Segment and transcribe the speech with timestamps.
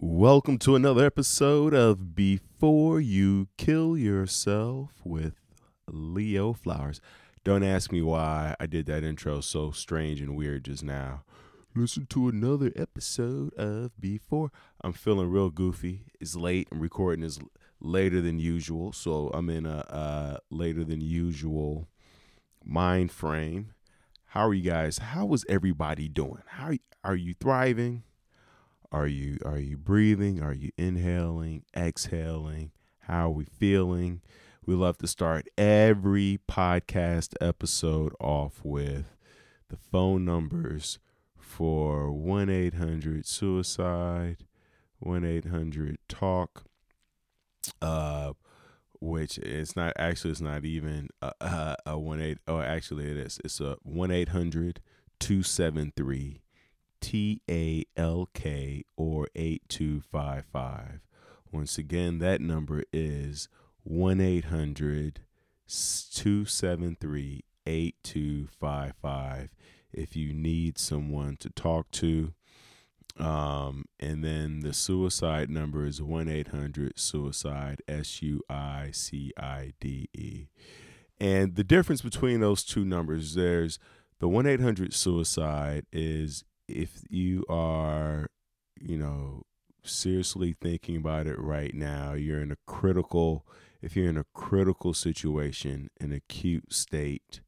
[0.00, 5.34] Welcome to another episode of Before You Kill Yourself with
[5.88, 7.00] Leo Flowers.
[7.44, 11.22] Don't ask me why I did that intro so strange and weird just now.
[11.76, 14.50] Listen to another episode of Before.
[14.82, 16.06] I'm feeling real goofy.
[16.20, 16.66] It's late.
[16.72, 17.38] I'm recording is
[17.80, 21.86] later than usual, so I'm in a uh, later than usual
[22.64, 23.74] mind frame.
[24.24, 24.98] How are you guys?
[24.98, 26.42] How is everybody doing?
[26.48, 26.72] How
[27.04, 28.02] are you thriving?
[28.94, 30.40] Are you are you breathing?
[30.40, 32.70] Are you inhaling, exhaling?
[33.00, 34.20] How are we feeling?
[34.66, 39.16] We love to start every podcast episode off with
[39.68, 41.00] the phone numbers
[41.36, 44.44] for 1 800 suicide,
[45.00, 46.62] 1 800 talk,
[47.82, 48.34] uh,
[49.00, 53.16] which it's not actually, it's not even a, a, a 1 8, oh, actually it
[53.16, 53.40] is.
[53.44, 54.80] It's a 1 800
[55.18, 56.43] 273
[57.04, 61.00] T A L K or 8255.
[61.52, 63.50] Once again, that number is
[63.82, 65.20] 1 800
[65.68, 69.50] 273 8255
[69.92, 72.32] if you need someone to talk to.
[73.18, 79.74] Um, and then the suicide number is 1 800 suicide, S U I C I
[79.78, 80.46] D E.
[81.20, 83.78] And the difference between those two numbers, there's
[84.20, 88.28] the 1 800 suicide is if you are,
[88.80, 89.42] you know,
[89.82, 93.46] seriously thinking about it right now, you're in a critical,
[93.82, 97.40] if you're in a critical situation, an acute state,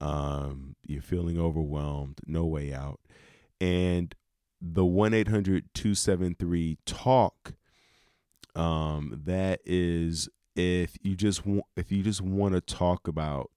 [0.00, 3.00] um, you're feeling overwhelmed, no way out.
[3.60, 4.14] And
[4.60, 7.54] the 1 800 273 talk,
[8.54, 13.50] um, that is if you just want, if you just want to talk about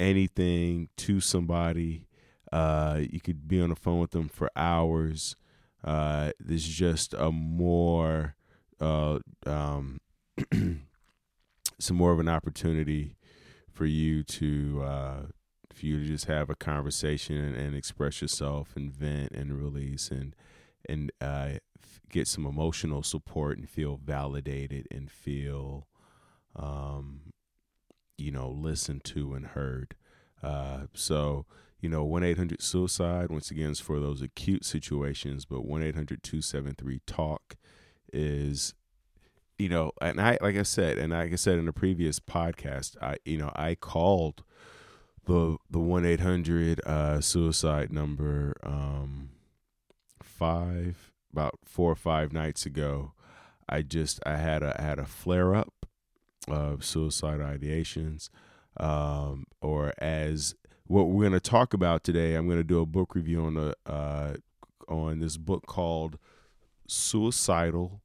[0.00, 2.06] anything to somebody
[2.54, 5.34] uh, you could be on the phone with them for hours.
[5.82, 8.36] Uh, there's just a more,
[8.80, 10.00] uh, um,
[11.80, 13.16] some more of an opportunity
[13.72, 15.22] for you to, uh,
[15.72, 20.12] for you to just have a conversation and, and express yourself and vent and release
[20.12, 20.36] and,
[20.88, 21.54] and, uh,
[22.08, 25.88] get some emotional support and feel validated and feel,
[26.54, 27.32] um,
[28.16, 29.96] you know, listened to and heard.
[30.40, 31.46] Uh, so,
[31.84, 36.22] you know, 1 800 suicide, once again, is for those acute situations, but 1 800
[36.22, 37.56] 273 talk
[38.10, 38.72] is,
[39.58, 42.96] you know, and I, like I said, and like I said in a previous podcast,
[43.02, 44.44] I, you know, I called
[45.26, 49.28] the, the 1 800 uh, suicide number um,
[50.22, 53.12] five, about four or five nights ago.
[53.68, 55.84] I just, I had a, I had a flare up
[56.48, 58.30] of suicide ideations,
[58.78, 60.54] um, or as
[60.86, 63.54] what we're going to talk about today, I'm going to do a book review on
[63.54, 64.34] the uh,
[64.88, 66.18] on this book called
[66.86, 68.02] "Suicidal: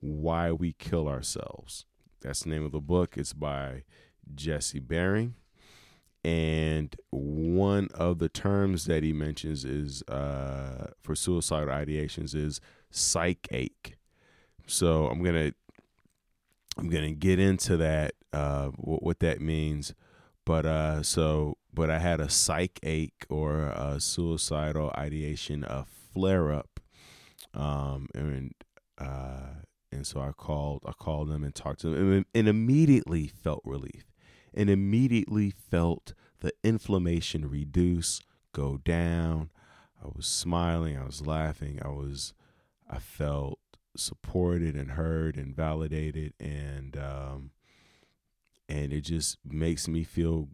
[0.00, 1.84] Why We Kill Ourselves."
[2.20, 3.16] That's the name of the book.
[3.16, 3.82] It's by
[4.34, 5.34] Jesse Bering,
[6.24, 12.60] and one of the terms that he mentions is uh, for suicidal ideations is
[12.90, 13.96] psychache.
[14.66, 15.52] So I'm gonna
[16.78, 19.92] I'm gonna get into that uh, what, what that means,
[20.46, 26.52] but uh, so but I had a psych ache or a suicidal ideation, a flare
[26.52, 26.80] up,
[27.54, 28.52] um, and
[28.98, 33.26] uh, and so I called I called them and talked to them and, and immediately
[33.28, 34.04] felt relief,
[34.54, 38.20] and immediately felt the inflammation reduce,
[38.52, 39.50] go down.
[40.02, 42.34] I was smiling, I was laughing, I was
[42.90, 43.58] I felt
[43.96, 47.50] supported and heard and validated and um,
[48.68, 50.48] and it just makes me feel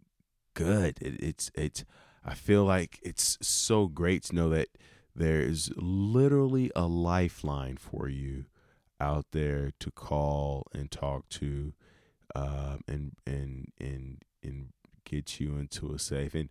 [0.59, 0.97] good.
[1.01, 1.85] It, it's it's
[2.25, 4.67] I feel like it's so great to know that
[5.15, 8.45] there is literally a lifeline for you
[8.99, 11.73] out there to call and talk to,
[12.35, 14.73] um, and and and and
[15.05, 16.35] get you into a safe.
[16.35, 16.49] And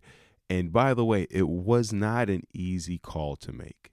[0.49, 3.91] and by the way, it was not an easy call to make.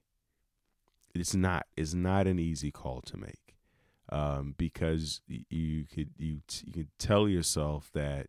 [1.15, 1.67] It's not.
[1.77, 3.55] It's not an easy call to make,
[4.11, 8.29] um, because you could you you could tell yourself that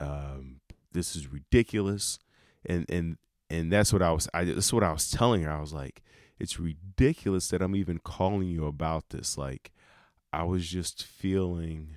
[0.00, 0.60] um,
[0.92, 2.18] this is ridiculous.
[2.66, 3.16] And and
[3.50, 5.50] and that's what I was I that's what I was telling her.
[5.50, 6.02] I was like
[6.38, 9.38] it's ridiculous that I'm even calling you about this.
[9.38, 9.72] Like
[10.32, 11.96] I was just feeling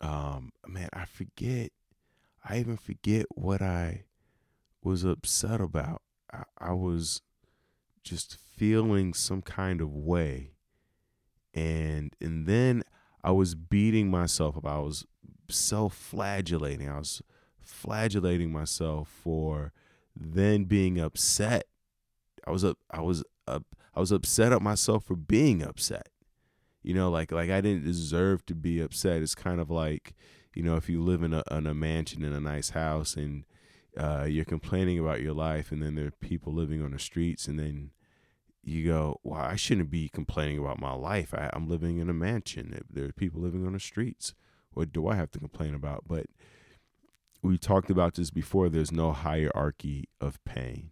[0.00, 1.72] um man I forget
[2.48, 4.04] I even forget what I
[4.82, 6.02] was upset about.
[6.32, 7.20] I, I was
[8.02, 10.52] just feeling some kind of way.
[11.54, 12.82] And and then
[13.22, 14.66] I was beating myself up.
[14.66, 15.04] I was
[15.50, 16.88] self-flagellating.
[16.88, 17.22] I was
[17.68, 19.72] flagellating myself for
[20.16, 21.66] then being upset.
[22.46, 26.08] I was up I was up I was upset at myself for being upset.
[26.82, 29.22] You know, like like I didn't deserve to be upset.
[29.22, 30.14] It's kind of like,
[30.54, 33.44] you know, if you live in a in a mansion in a nice house and
[33.96, 37.48] uh, you're complaining about your life, and then there are people living on the streets,
[37.48, 37.90] and then
[38.62, 41.34] you go, "Well, I shouldn't be complaining about my life.
[41.34, 42.80] I, I'm living in a mansion.
[42.88, 44.34] There are people living on the streets.
[44.72, 46.26] What do I have to complain about?" But
[47.42, 48.68] we talked about this before.
[48.68, 50.90] There's no hierarchy of pain.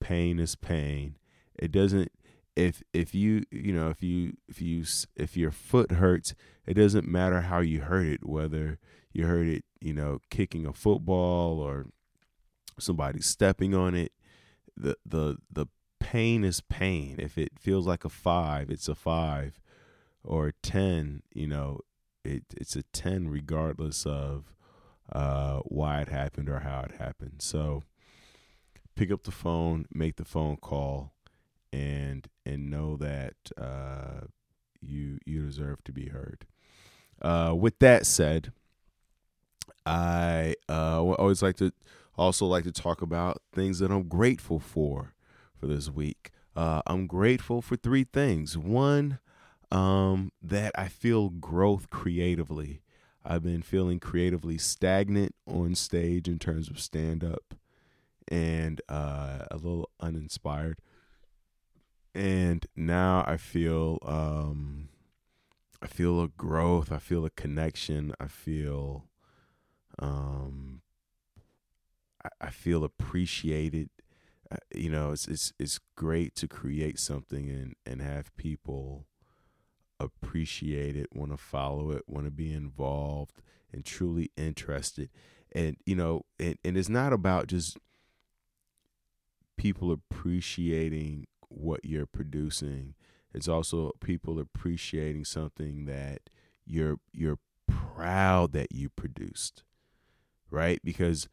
[0.00, 1.16] Pain is pain.
[1.58, 2.10] It doesn't
[2.56, 4.84] if if you you know if you if you
[5.16, 6.34] if your foot hurts
[6.66, 8.78] it doesn't matter how you hurt it whether
[9.12, 11.86] you hurt it you know kicking a football or
[12.78, 14.12] somebody stepping on it
[14.76, 15.66] the the the
[15.98, 19.60] pain is pain if it feels like a 5 it's a 5
[20.24, 21.80] or a 10 you know
[22.24, 24.52] it it's a 10 regardless of
[25.12, 27.82] uh why it happened or how it happened so
[28.94, 31.12] pick up the phone make the phone call
[31.72, 34.26] and and know that uh,
[34.80, 36.46] you you deserve to be heard.
[37.20, 38.52] Uh, with that said,
[39.86, 41.72] I uh, always like to
[42.16, 45.14] also like to talk about things that I'm grateful for
[45.58, 46.30] for this week.
[46.54, 48.58] Uh, I'm grateful for three things.
[48.58, 49.18] One,
[49.70, 52.81] um, that I feel growth creatively.
[53.24, 57.54] I've been feeling creatively stagnant on stage in terms of stand up
[58.28, 60.78] and uh, a little uninspired
[62.14, 64.88] and now I feel um
[65.80, 69.06] I feel a growth, I feel a connection, I feel
[69.98, 70.82] um
[72.40, 73.90] I, feel appreciated.
[74.48, 79.06] Uh, you know, it's it's it's great to create something and and have people
[80.02, 83.40] appreciate it, want to follow it, want to be involved
[83.72, 85.10] and truly interested.
[85.52, 87.76] And you know, and, and it's not about just
[89.56, 92.94] people appreciating what you're producing.
[93.34, 96.22] It's also people appreciating something that
[96.66, 99.62] you're you're proud that you produced.
[100.50, 100.80] Right?
[100.84, 101.28] Because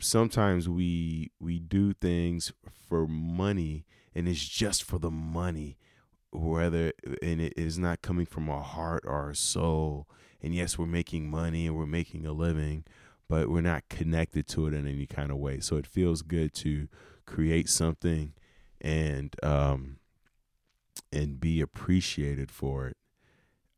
[0.00, 2.52] sometimes we we do things
[2.88, 3.84] for money
[4.14, 5.78] and it's just for the money
[6.34, 6.92] whether
[7.22, 10.06] and it is not coming from our heart or our soul
[10.42, 12.84] and yes we're making money and we're making a living
[13.28, 16.52] but we're not connected to it in any kind of way so it feels good
[16.52, 16.88] to
[17.26, 18.32] create something
[18.80, 19.96] and um,
[21.12, 22.96] and be appreciated for it.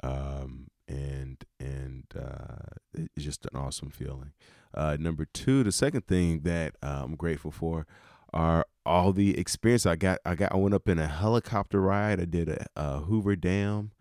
[0.03, 4.32] Um, and and uh, it's just an awesome feeling.
[4.75, 7.87] Uh, number two, the second thing that uh, I'm grateful for
[8.36, 10.18] are all the experience I got.
[10.24, 10.52] I got.
[10.52, 12.20] I went up in a helicopter ride.
[12.20, 13.92] I did a, a Hoover Dam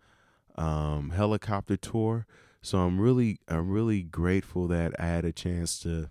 [0.56, 2.26] um, helicopter tour.
[2.60, 6.10] So I'm really, I'm really grateful that I had a chance to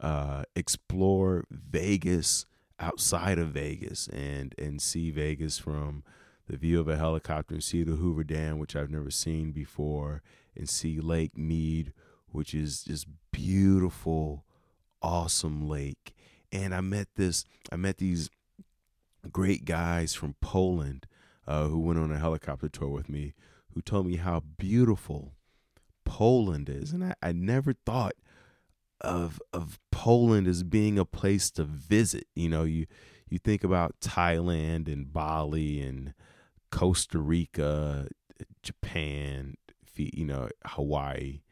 [0.00, 2.46] uh, explore Vegas
[2.80, 6.02] outside of Vegas and and see Vegas from
[6.48, 10.22] the view of a helicopter and see the Hoover Dam, which I've never seen before,
[10.56, 11.92] and see Lake Mead,
[12.32, 14.44] which is just beautiful,
[15.00, 16.16] awesome lake.
[16.52, 18.30] And I met this, I met these
[19.30, 21.06] great guys from Poland
[21.46, 23.34] uh, who went on a helicopter tour with me,
[23.74, 25.32] who told me how beautiful
[26.04, 28.14] Poland is, and I, I never thought
[29.00, 32.26] of of Poland as being a place to visit.
[32.34, 32.86] You know, you
[33.28, 36.14] you think about Thailand and Bali and
[36.70, 38.08] Costa Rica,
[38.62, 39.54] Japan,
[39.96, 41.42] you know, Hawaii,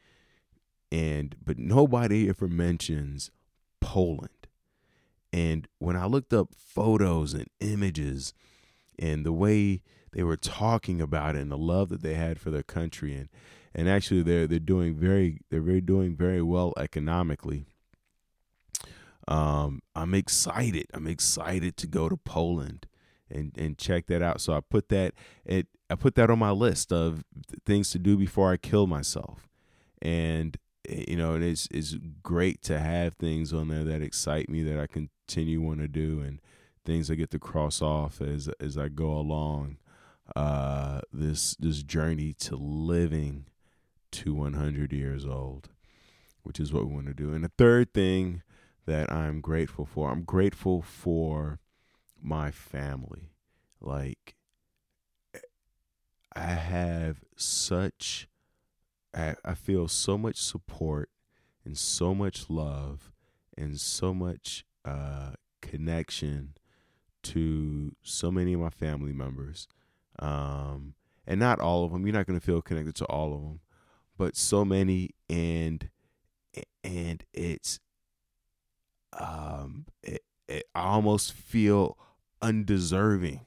[0.91, 3.31] and but nobody ever mentions
[3.81, 4.31] Poland.
[5.37, 8.33] And when I looked up photos and images
[8.99, 12.50] and the way they were talking about it and the love that they had for
[12.50, 13.28] their country and
[13.75, 17.66] and actually they're they're doing very they're very doing very well economically.
[19.28, 20.87] Um, I'm excited.
[20.95, 22.87] I'm excited to go to Poland
[23.31, 24.40] and and check that out.
[24.40, 25.12] So I put that
[25.45, 27.25] it I put that on my list of
[27.66, 29.47] things to do before I kill myself.
[30.00, 30.57] And
[30.88, 34.62] eh, you know, and it's it's great to have things on there that excite me
[34.62, 34.87] that I
[35.26, 36.40] continue want to do and
[36.85, 39.78] things I get to cross off as as I go along
[40.35, 43.47] uh this this journey to living
[44.12, 45.68] to 100 years old,
[46.42, 47.33] which is what we want to do.
[47.33, 48.42] And the third thing
[48.87, 51.59] that I'm grateful for, I'm grateful for
[52.23, 53.33] my family.
[53.80, 54.37] Like,
[56.35, 58.28] I have such,
[59.12, 61.11] I, I feel so much support
[61.64, 63.11] and so much love
[63.59, 66.55] and so much uh, connection
[67.23, 69.66] to so many of my family members.
[70.19, 70.95] Um,
[71.26, 72.07] and not all of them.
[72.07, 73.61] You're not going to feel connected to all of them,
[74.16, 75.90] but so many and
[76.85, 77.81] and it's
[79.12, 81.99] um it, it, almost feel
[82.40, 83.40] undeserving,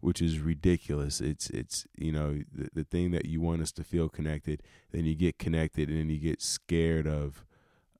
[0.00, 1.20] which is ridiculous.
[1.20, 5.04] It's it's you know the, the thing that you want us to feel connected, then
[5.04, 7.44] you get connected, and then you get scared of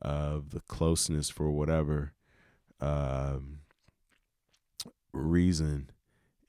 [0.00, 2.14] of the closeness for whatever
[2.80, 3.60] um,
[5.12, 5.90] reason.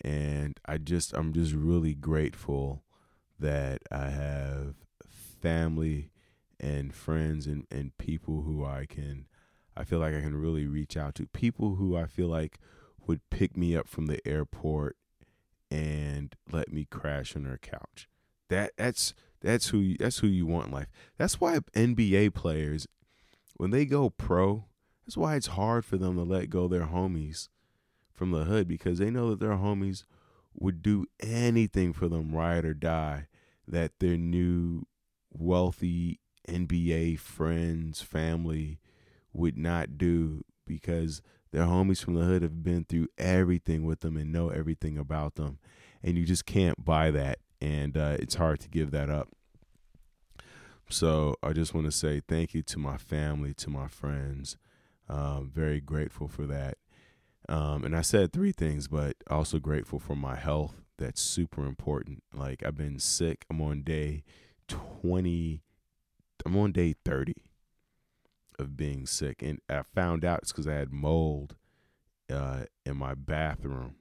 [0.03, 2.83] And I just I'm just really grateful
[3.39, 4.75] that I have
[5.41, 6.11] family
[6.59, 9.25] and friends and, and people who I can
[9.75, 12.59] I feel like I can really reach out to people who I feel like
[13.07, 14.97] would pick me up from the airport
[15.69, 18.09] and let me crash on their couch.
[18.49, 20.89] That that's that's who you, that's who you want in life.
[21.17, 22.87] That's why NBA players
[23.55, 24.65] when they go pro,
[25.11, 27.49] that's why it's hard for them to let go their homies
[28.13, 30.05] from the hood because they know that their homies
[30.53, 33.27] would do anything for them ride or die
[33.67, 34.83] that their new
[35.29, 38.79] wealthy NBA friends, family
[39.33, 44.15] would not do because their homies from the hood have been through everything with them
[44.15, 45.59] and know everything about them.
[46.01, 47.39] And you just can't buy that.
[47.59, 49.27] And uh, it's hard to give that up.
[50.87, 54.55] So I just want to say thank you to my family, to my friends.
[55.09, 56.77] Um, very grateful for that.
[57.49, 60.75] Um, and I said three things, but also grateful for my health.
[60.97, 62.23] That's super important.
[62.33, 63.45] Like I've been sick.
[63.49, 64.23] I'm on day
[64.67, 65.61] 20.
[66.45, 67.33] I'm on day 30
[68.59, 71.55] of being sick, and I found out it's because I had mold
[72.31, 73.95] uh, in my bathroom.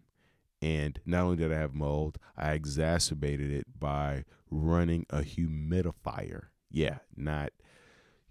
[0.63, 6.49] And not only did I have mold, I exacerbated it by running a humidifier.
[6.71, 7.53] Yeah, not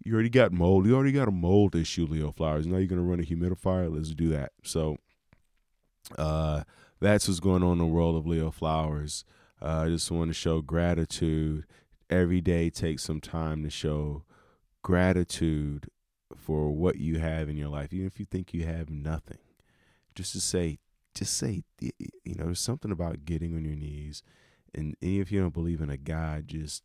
[0.03, 0.85] you already got mold.
[0.85, 2.65] You already got a mold issue, Leo Flowers.
[2.65, 3.93] Now you're gonna run a humidifier.
[3.93, 4.51] Let's do that.
[4.63, 4.97] So,
[6.17, 6.63] uh,
[6.99, 9.25] that's what's going on in the world of Leo Flowers.
[9.61, 11.65] Uh, I just want to show gratitude
[12.09, 12.69] every day.
[12.69, 14.23] Take some time to show
[14.81, 15.89] gratitude
[16.35, 19.39] for what you have in your life, even if you think you have nothing.
[20.15, 20.79] Just to say,
[21.13, 24.23] just say, you know, there's something about getting on your knees,
[24.73, 26.83] and even if you don't believe in a God, just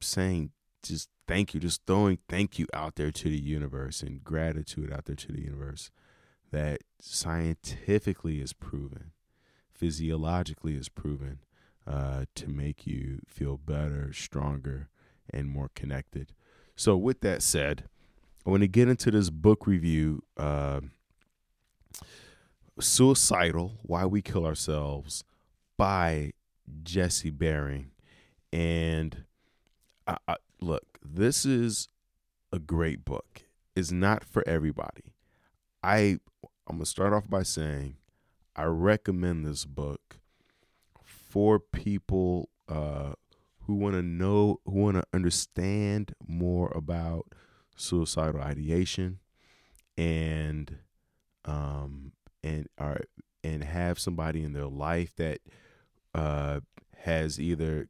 [0.00, 0.50] saying,
[0.82, 5.04] just thank you, just throwing thank you out there to the universe and gratitude out
[5.04, 5.90] there to the universe
[6.50, 9.12] that scientifically is proven,
[9.72, 11.40] physiologically is proven
[11.86, 14.88] uh, to make you feel better, stronger,
[15.30, 16.32] and more connected.
[16.74, 17.84] So, with that said,
[18.46, 20.80] I want to get into this book review uh,
[22.80, 25.24] Suicidal Why We Kill Ourselves
[25.76, 26.32] by
[26.82, 27.90] Jesse Bering.
[28.52, 29.24] And
[30.06, 31.88] I, I, look, this is
[32.52, 33.42] a great book.
[33.74, 35.14] It's not for everybody.
[35.82, 36.18] I
[36.66, 37.96] I'm gonna start off by saying
[38.56, 40.18] I recommend this book
[41.04, 43.12] for people uh,
[43.60, 47.26] who want to know, who want to understand more about
[47.76, 49.20] suicidal ideation,
[49.96, 50.78] and
[51.44, 52.12] um,
[52.42, 53.00] and are
[53.44, 55.40] and have somebody in their life that
[56.14, 56.60] uh,
[56.96, 57.88] has either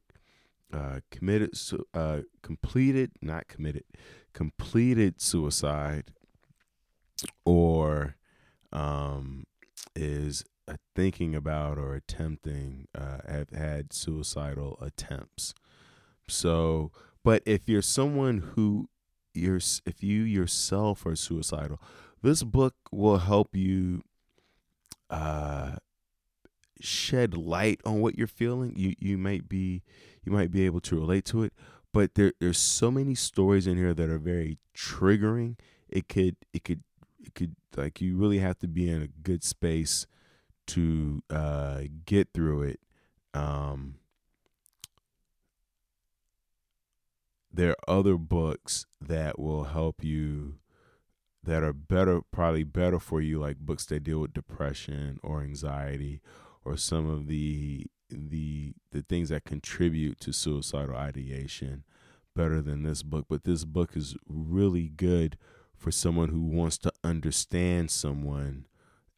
[0.73, 1.57] uh, committed,
[1.93, 3.83] uh, completed, not committed,
[4.33, 6.11] completed suicide,
[7.45, 8.15] or
[8.71, 9.45] um,
[9.95, 10.45] is
[10.95, 15.53] thinking about or attempting uh, have had suicidal attempts.
[16.27, 16.91] So,
[17.23, 18.89] but if you're someone who
[19.33, 21.81] you're, if you yourself are suicidal,
[22.21, 24.03] this book will help you
[25.09, 25.77] uh,
[26.79, 28.73] shed light on what you're feeling.
[28.75, 29.81] You you might be
[30.23, 31.53] you might be able to relate to it,
[31.93, 35.57] but there there's so many stories in here that are very triggering.
[35.89, 36.83] It could it could
[37.23, 40.07] it could like you really have to be in a good space
[40.67, 42.79] to uh, get through it.
[43.33, 43.95] Um,
[47.51, 50.55] there are other books that will help you
[51.43, 56.21] that are better probably better for you like books that deal with depression or anxiety
[56.65, 61.83] or some of the the the things that contribute to suicidal ideation
[62.35, 63.25] better than this book.
[63.29, 65.37] But this book is really good
[65.75, 68.65] for someone who wants to understand someone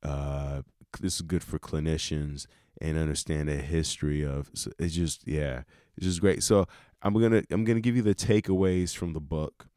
[0.04, 0.62] uh,
[1.00, 2.48] this is good for clinicians
[2.80, 5.64] and understand the history of so it's just yeah
[5.96, 6.44] it's just great.
[6.44, 6.68] So
[7.04, 9.68] i'm gonna i'm gonna give you the takeaways from the book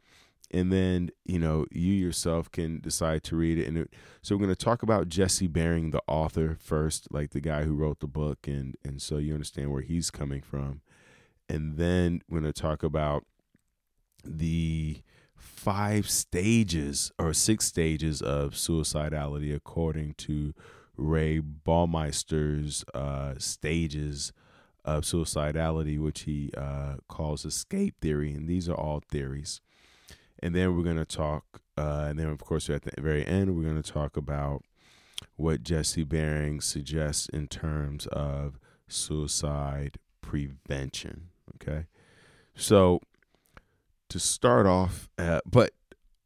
[0.54, 3.92] and then you know you yourself can decide to read it and it,
[4.22, 7.74] so we're going to talk about jesse bering the author first like the guy who
[7.74, 10.80] wrote the book and and so you understand where he's coming from
[11.48, 13.24] and then we're going to talk about
[14.24, 15.02] the
[15.34, 20.54] five stages or six stages of suicidality according to
[20.96, 24.32] Ray Baumeister's uh, stages
[24.84, 28.32] of suicidality, which he uh, calls escape theory.
[28.32, 29.60] And these are all theories.
[30.40, 33.56] And then we're going to talk, uh, and then, of course, at the very end,
[33.56, 34.62] we're going to talk about
[35.36, 41.28] what Jesse Bering suggests in terms of suicide prevention.
[41.56, 41.86] Okay.
[42.54, 43.00] So
[44.08, 45.72] to start off, uh, but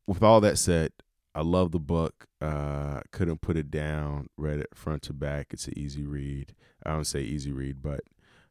[0.07, 0.93] with all that said,
[1.35, 2.27] I love the book.
[2.41, 4.29] Uh, couldn't put it down.
[4.37, 5.49] Read it front to back.
[5.51, 6.55] It's an easy read.
[6.85, 8.01] I don't say easy read, but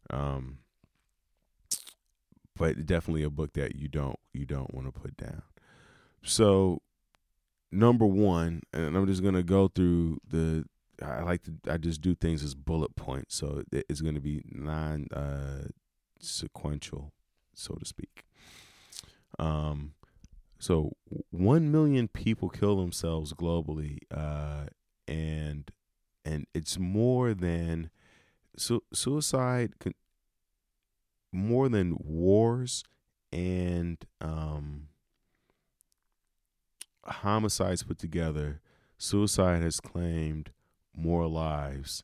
[0.10, 0.60] um,
[2.58, 5.44] but definitely a book that you don't you don't want to put down.
[6.24, 6.82] So
[7.72, 10.66] number one, and I'm just gonna go through the.
[11.04, 11.54] I like to.
[11.70, 15.68] I just do things as bullet points, so it's gonna be non uh,
[16.20, 17.14] sequential,
[17.54, 18.26] so to speak.
[19.38, 19.94] Um,
[20.60, 20.94] so
[21.30, 24.68] one million people kill themselves globally, uh,
[25.08, 25.70] and
[26.26, 27.90] and it's more than
[28.58, 29.74] su- suicide.
[31.38, 32.84] More than wars
[33.32, 34.88] and um,
[37.06, 38.60] homicides put together,
[38.98, 40.52] suicide has claimed
[40.96, 42.04] more lives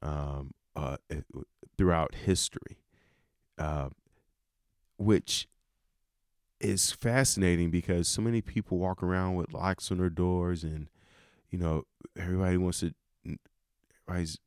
[0.00, 1.22] um, uh, eh,
[1.76, 2.78] throughout history,
[3.58, 3.88] uh,
[4.96, 5.48] which
[6.60, 10.88] is fascinating because so many people walk around with locks on their doors, and
[11.50, 11.84] you know
[12.16, 12.94] everybody wants to,
[14.06, 14.38] everybody's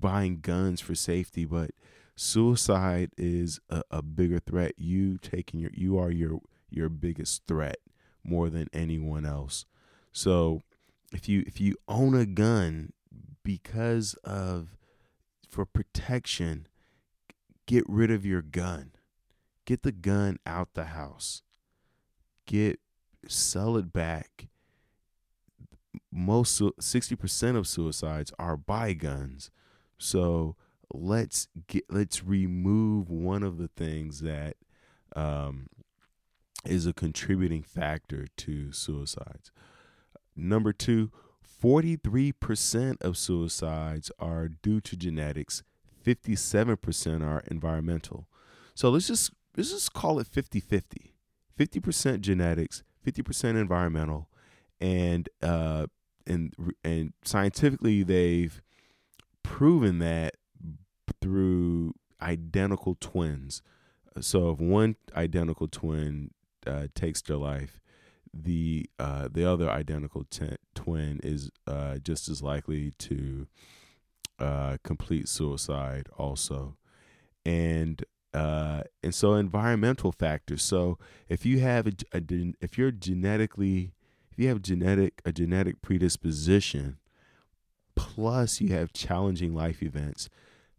[0.00, 1.70] buying guns for safety, but
[2.18, 4.72] suicide is a, a bigger threat.
[4.76, 7.78] You taking your, you are your your biggest threat
[8.24, 9.64] more than anyone else.
[10.12, 10.62] So
[11.12, 12.92] if you if you own a gun
[13.42, 14.76] because of
[15.48, 16.66] for protection,
[17.66, 18.92] get rid of your gun.
[19.64, 21.42] Get the gun out the house.
[22.46, 22.80] Get
[23.26, 24.48] sell it back.
[26.10, 29.50] Most 60% of suicides are by guns.
[29.98, 30.56] So
[30.92, 34.56] let's get let's remove one of the things that
[35.14, 35.68] um,
[36.64, 39.50] is a contributing factor to suicides.
[40.36, 41.10] Number two,
[41.62, 45.62] 43% of suicides are due to genetics,
[46.04, 48.28] 57% are environmental.
[48.74, 51.12] So let's just let's just call it 50-50.
[51.58, 54.28] 50% genetics, 50% environmental,
[54.80, 55.86] and uh,
[56.26, 58.62] and and scientifically they've
[59.42, 60.36] proven that
[61.20, 63.62] through identical twins.
[64.20, 66.32] So if one identical twin
[66.66, 67.80] uh, takes their life,
[68.34, 73.46] the uh, the other identical t- twin is uh, just as likely to
[74.38, 76.76] uh, complete suicide also,
[77.44, 80.62] and uh, and so environmental factors.
[80.62, 82.22] So if you have a, a
[82.60, 83.92] if you're genetically
[84.30, 86.98] if you have genetic a genetic predisposition,
[87.96, 90.28] plus you have challenging life events,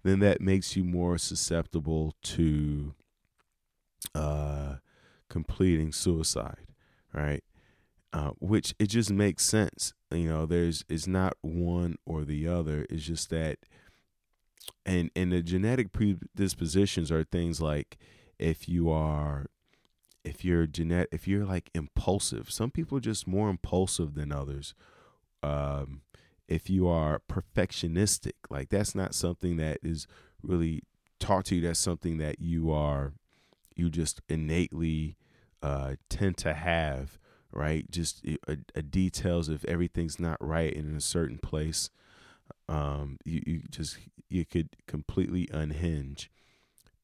[0.03, 2.93] then that makes you more susceptible to
[4.15, 4.75] uh
[5.29, 6.67] completing suicide,
[7.13, 7.43] right?
[8.11, 9.93] Uh, which it just makes sense.
[10.11, 12.85] You know, there's it's not one or the other.
[12.89, 13.59] It's just that,
[14.85, 17.97] and and the genetic predispositions are things like
[18.39, 19.45] if you are,
[20.23, 22.49] if you're genetic, if you're like impulsive.
[22.51, 24.73] Some people are just more impulsive than others.
[25.43, 26.01] Um,
[26.49, 30.07] if you are perfectionistic, like that's not something that is
[30.41, 30.81] really
[31.19, 31.61] taught to you.
[31.61, 33.13] That's something that you are
[33.75, 35.15] you just innately
[35.61, 37.19] uh, tend to have,
[37.51, 37.89] right?
[37.89, 41.91] Just a, a details if everything's not right in a certain place,
[42.67, 46.31] um, you, you just you could completely unhinge.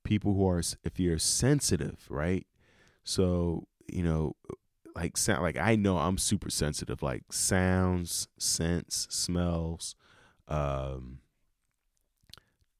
[0.03, 2.47] People who are if you're sensitive, right?
[3.03, 4.35] So you know,
[4.95, 9.95] like sound like I know I'm super sensitive, like sounds, scents, smells,
[10.47, 11.19] um,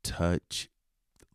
[0.04, 0.70] touch,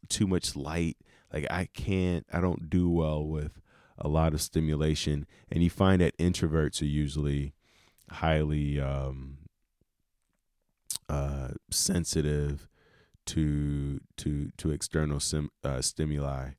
[0.09, 0.97] too much light.
[1.33, 3.61] Like I can't I don't do well with
[3.99, 5.27] a lot of stimulation.
[5.51, 7.53] And you find that introverts are usually
[8.11, 9.39] highly um,
[11.09, 12.69] uh, sensitive
[13.27, 16.53] to to to external sim, uh, stimuli.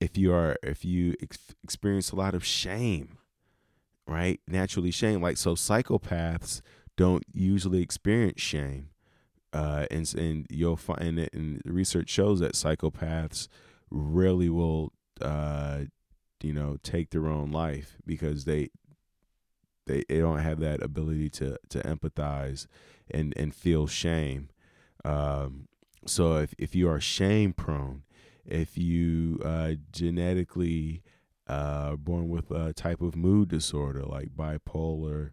[0.00, 3.17] If you are if you ex- experience a lot of shame
[4.08, 4.40] right?
[4.48, 5.22] Naturally shame.
[5.22, 6.60] Like so psychopaths
[6.96, 8.88] don't usually experience shame
[9.52, 13.48] uh, and and you'll find it and research shows that psychopaths
[13.90, 15.80] really will uh,
[16.42, 18.70] you know take their own life because they
[19.86, 22.66] they, they don't have that ability to to empathize
[23.10, 24.50] and and feel shame.
[25.04, 25.68] Um,
[26.06, 28.02] so if, if you are shame prone
[28.44, 31.02] if you uh, genetically
[31.48, 35.30] uh, born with a type of mood disorder like bipolar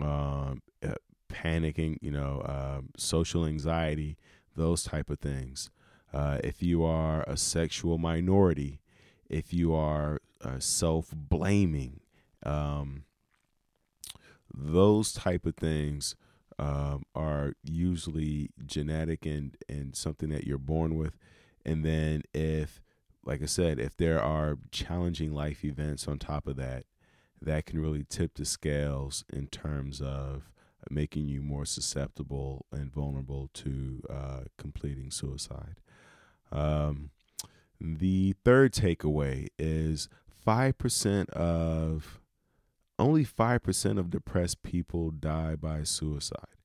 [0.00, 0.94] um, uh,
[1.30, 4.16] panicking you know um, social anxiety
[4.58, 5.70] those type of things.
[6.12, 8.80] Uh, if you are a sexual minority,
[9.30, 12.00] if you are uh, self blaming,
[12.44, 13.04] um,
[14.52, 16.16] those type of things
[16.58, 21.16] um, are usually genetic and and something that you're born with,
[21.64, 22.80] and then if,
[23.24, 26.84] like I said, if there are challenging life events on top of that,
[27.40, 30.50] that can really tip the scales in terms of
[30.90, 35.80] making you more susceptible and vulnerable to uh, completing suicide.
[36.50, 37.10] Um,
[37.80, 40.08] the third takeaway is
[40.46, 42.20] 5% of
[42.98, 46.57] only 5% of depressed people die by suicide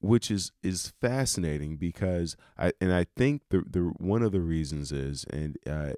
[0.00, 4.92] which is is fascinating because I and I think the the one of the reasons
[4.92, 5.92] is and uh,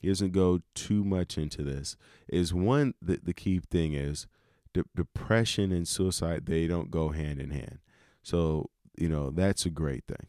[0.00, 1.96] he doesn't go too much into this
[2.28, 4.26] is one the the key thing is
[4.72, 7.78] de- depression and suicide they don't go hand in hand.
[8.22, 10.26] So you know that's a great thing.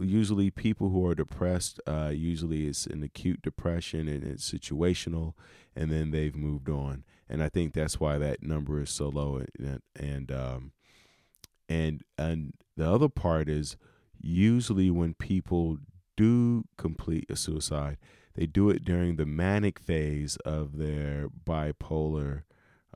[0.00, 5.34] Usually people who are depressed uh, usually it's an acute depression and it's situational
[5.74, 7.04] and then they've moved on.
[7.26, 10.72] And i think that's why that number is so low and, and um,
[11.68, 13.76] and and the other part is
[14.20, 15.78] usually when people
[16.16, 17.98] do complete a suicide
[18.34, 22.42] they do it during the manic phase of their bipolar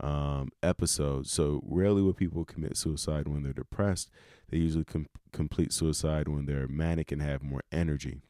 [0.00, 1.26] um, episode.
[1.26, 4.11] So rarely will people commit suicide when they're depressed.
[4.50, 8.20] They usually com- complete suicide when they're manic and have more energy,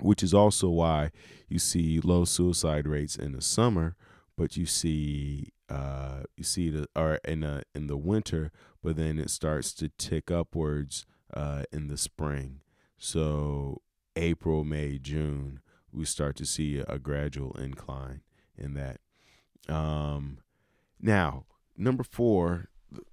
[0.00, 1.10] which is also why
[1.48, 3.96] you see low suicide rates in the summer,
[4.36, 8.52] but you see uh, you see the or in the in the winter,
[8.82, 12.60] but then it starts to tick upwards uh, in the spring.
[12.98, 13.82] So
[14.14, 15.60] April, May, June,
[15.92, 18.22] we start to see a, a gradual incline
[18.56, 19.00] in that.
[19.68, 20.38] Um,
[21.00, 22.68] now, number four,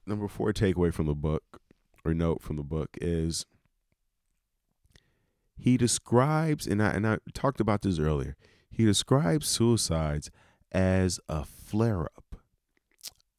[0.06, 1.62] number four takeaway from the book
[2.06, 3.46] or note from the book is
[5.56, 8.36] he describes, and I and I talked about this earlier.
[8.70, 10.32] He describes suicides
[10.72, 12.36] as a flare up,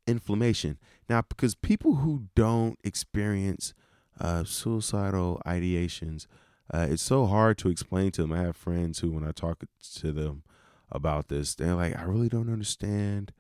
[0.06, 0.78] inflammation.
[1.08, 3.74] Now, because people who don't experience
[4.20, 6.26] uh, suicidal ideations,
[6.72, 8.32] uh, it's so hard to explain to them.
[8.32, 9.62] I have friends who, when I talk
[9.96, 10.42] to them
[10.90, 13.32] about this, they're like, "I really don't understand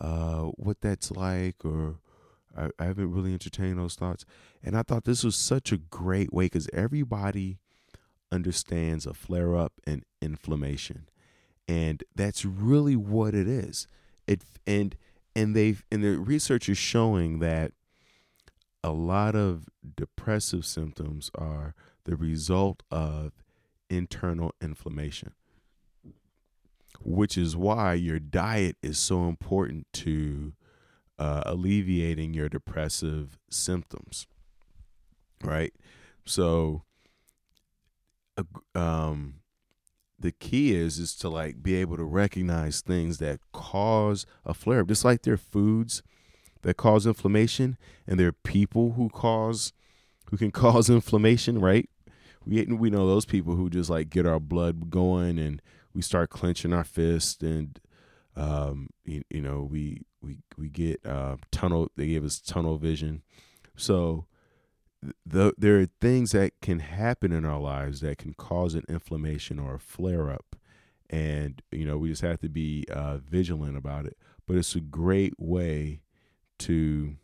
[0.00, 1.96] uh, what that's like, or
[2.56, 4.24] I, I haven't really entertained those thoughts."
[4.62, 7.58] And I thought this was such a great way because everybody
[8.30, 11.08] understands a flare up and inflammation,
[11.68, 13.86] and that's really what it is.
[14.26, 14.96] It and
[15.34, 17.72] and they've and the research is showing that
[18.84, 23.32] a lot of depressive symptoms are the result of
[23.88, 25.32] internal inflammation
[27.00, 30.52] which is why your diet is so important to
[31.18, 34.26] uh, alleviating your depressive symptoms
[35.44, 35.74] right?
[36.24, 36.84] So
[38.74, 39.41] um
[40.22, 44.80] the key is is to like be able to recognize things that cause a flare
[44.80, 46.02] up just like there are foods
[46.62, 49.72] that cause inflammation and there are people who cause
[50.30, 51.88] who can cause inflammation right?
[52.44, 55.62] We we know those people who just like get our blood going and
[55.94, 57.78] we start clenching our fist and
[58.34, 63.22] um you, you know we we we get uh tunnel they give us tunnel vision.
[63.76, 64.26] So
[65.26, 69.58] the, there are things that can happen in our lives that can cause an inflammation
[69.58, 70.56] or a flare up.
[71.10, 74.16] And you know we just have to be uh, vigilant about it.
[74.46, 76.00] But it's a great way
[76.60, 77.16] to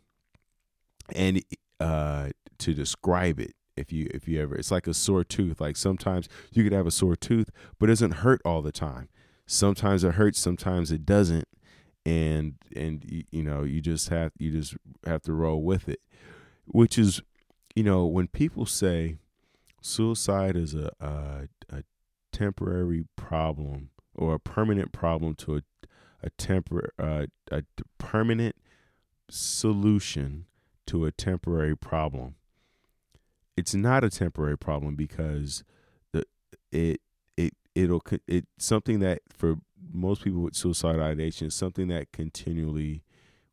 [1.15, 1.41] and
[1.79, 5.59] uh, to describe it if you if you ever it's like a sore tooth.
[5.59, 9.09] Like sometimes you could have a sore tooth but it doesn't hurt all the time.
[9.47, 11.47] Sometimes it hurts sometimes it doesn't.
[12.05, 15.99] And and you know you just have you just have to roll with it
[16.71, 17.21] which is
[17.79, 19.15] you know, when people say
[19.79, 21.83] suicide is a a, a
[22.33, 25.61] temporary problem or a permanent problem to a
[26.21, 27.63] a temporary uh, a
[27.97, 28.57] permanent
[29.29, 30.45] solution
[30.87, 32.35] to a temporary problem.
[33.55, 35.63] It's not a temporary problem because
[36.11, 36.25] the
[36.73, 36.99] it
[37.37, 39.55] it it'll it something that for
[39.89, 43.03] most people with suicidal ideation is something that continually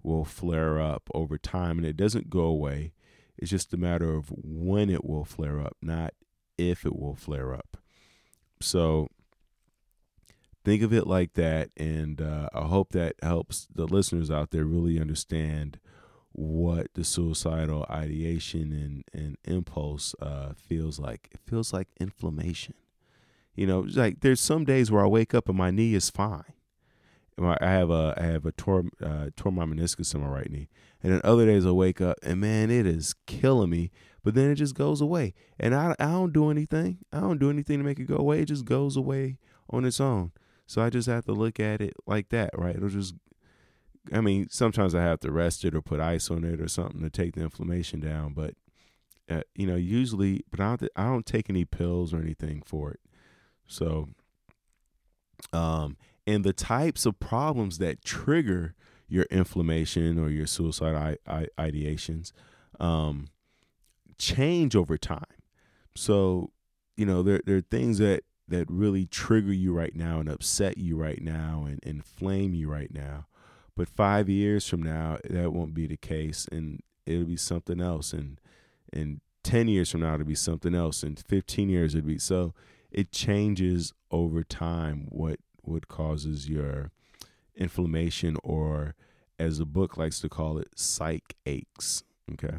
[0.03, 2.93] will flare up over time and it doesn't go away.
[3.39, 6.15] It's just a matter of when it will flare up, not
[6.59, 7.77] if it will flare up.
[8.61, 9.09] So
[10.65, 11.71] think of it like that.
[11.77, 15.79] And uh, I hope that helps the listeners out there really understand
[16.33, 21.29] what the suicidal ideation and, and impulse uh, feels like.
[21.33, 22.75] It feels like inflammation.
[23.55, 26.53] You know, like there's some days where I wake up and my knee is fine.
[27.39, 30.69] I have a I have a tore uh, tore my meniscus in my right knee,
[31.03, 33.91] and then other days I wake up and man, it is killing me.
[34.25, 36.99] But then it just goes away, and I I don't do anything.
[37.13, 38.41] I don't do anything to make it go away.
[38.41, 39.39] It just goes away
[39.71, 40.33] on its own.
[40.67, 42.75] So I just have to look at it like that, right?
[42.75, 43.15] It'll just
[44.13, 47.03] I mean, sometimes I have to rest it or put ice on it or something
[47.03, 48.33] to take the inflammation down.
[48.33, 48.55] But
[49.29, 52.93] uh, you know, usually, but I don't, I don't take any pills or anything for
[52.93, 53.01] it.
[53.67, 54.09] So,
[55.53, 55.97] um,
[56.27, 58.75] and the types of problems that trigger
[59.09, 62.33] your inflammation or your suicide I- I- ideations
[62.81, 63.29] um,
[64.19, 65.25] change over time.
[65.95, 66.51] So,
[66.97, 70.79] you know, there there are things that that really trigger you right now and upset
[70.79, 73.27] you right now and inflame you right now.
[73.77, 78.13] But five years from now, that won't be the case, and it'll be something else.
[78.13, 78.41] And
[78.93, 81.03] and ten years from now, it'll be something else.
[81.03, 82.55] And fifteen years, it'll be so.
[82.91, 85.07] It changes over time.
[85.11, 86.91] What what causes your
[87.57, 88.95] inflammation, or
[89.39, 92.03] as the book likes to call it, psychaches.
[92.33, 92.59] Okay.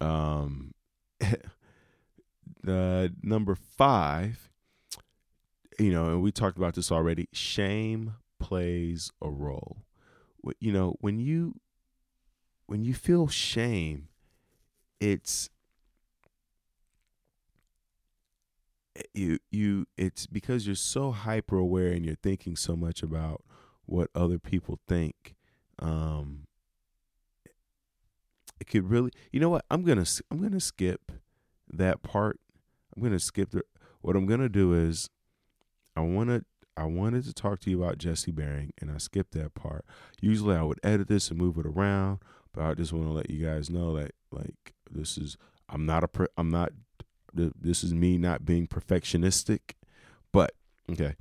[0.00, 0.72] Um.
[2.62, 4.50] the number five,
[5.78, 7.28] you know, and we talked about this already.
[7.32, 9.78] Shame plays a role
[10.60, 11.54] you know when you
[12.66, 14.08] when you feel shame
[15.00, 15.50] it's
[19.14, 23.42] you you it's because you're so hyper aware and you're thinking so much about
[23.86, 25.34] what other people think
[25.80, 26.46] um
[28.60, 31.12] it could really you know what i'm gonna i'm gonna skip
[31.72, 32.38] that part
[32.96, 33.62] i'm gonna skip the
[34.00, 35.08] what i'm gonna do is
[35.96, 36.44] i want to
[36.78, 39.84] I wanted to talk to you about Jesse Bering, and I skipped that part.
[40.20, 42.20] Usually, I would edit this and move it around,
[42.52, 45.36] but I just want to let you guys know that like this is
[45.68, 46.70] I'm not a I'm not
[47.32, 49.74] this is me not being perfectionistic,
[50.32, 50.52] but
[50.90, 51.16] okay.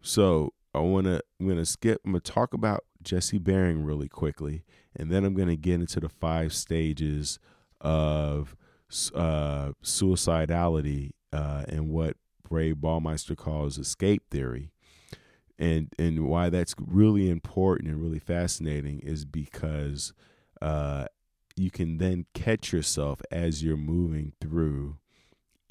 [0.00, 2.00] So I want to I'm gonna skip.
[2.04, 4.64] I'm gonna talk about Jesse Bering really quickly,
[4.96, 7.38] and then I'm gonna get into the five stages
[7.80, 8.56] of
[9.14, 12.16] uh, suicidality uh, and what
[12.50, 14.72] Ray Baumeister calls escape theory
[15.62, 20.12] and and why that's really important and really fascinating is because
[20.60, 21.06] uh,
[21.56, 24.96] you can then catch yourself as you're moving through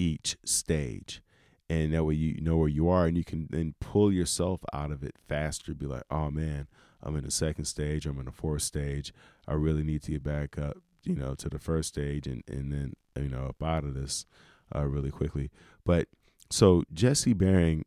[0.02, 1.22] each stage.
[1.68, 4.90] And that way you know where you are and you can then pull yourself out
[4.90, 5.74] of it faster.
[5.74, 6.68] Be like oh man
[7.04, 9.12] i'm in the second stage i'm in the fourth stage.
[9.48, 12.72] I really need to get back up you know to the first stage and and
[12.72, 14.26] then you know up out of this
[14.74, 15.50] uh, really quickly.
[15.84, 16.08] But
[16.50, 17.84] so jesse Bering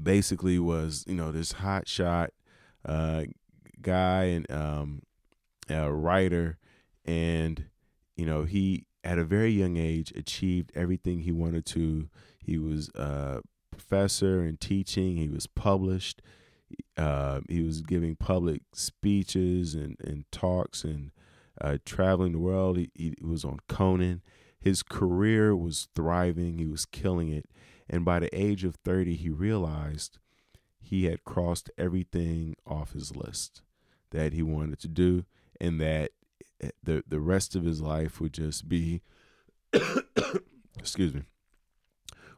[0.00, 2.30] basically was you know this hot shot
[2.84, 3.24] uh,
[3.80, 5.02] guy and um,
[5.68, 6.58] a writer,
[7.04, 7.64] and
[8.16, 12.08] you know he at a very young age achieved everything he wanted to.
[12.38, 15.16] He was a professor and teaching.
[15.16, 16.22] He was published.
[16.96, 21.10] Uh, he was giving public speeches and, and talks and
[21.60, 22.78] uh, traveling the world.
[22.78, 24.22] He, he was on Conan.
[24.58, 26.58] His career was thriving.
[26.58, 27.46] He was killing it.
[27.90, 30.18] And by the age of 30, he realized
[30.80, 33.62] he had crossed everything off his list
[34.12, 35.24] that he wanted to do
[35.60, 36.12] and that
[36.82, 39.02] the the rest of his life would just be
[40.78, 41.22] excuse me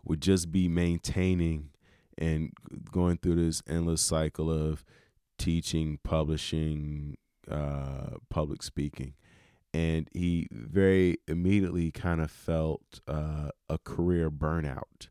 [0.05, 1.71] would just be maintaining
[2.19, 2.53] and
[2.93, 4.85] going through this endless cycle of
[5.39, 7.17] teaching, publishing,
[7.51, 9.15] uh, public speaking.
[9.73, 15.09] And he very immediately kind of felt uh, a career burnout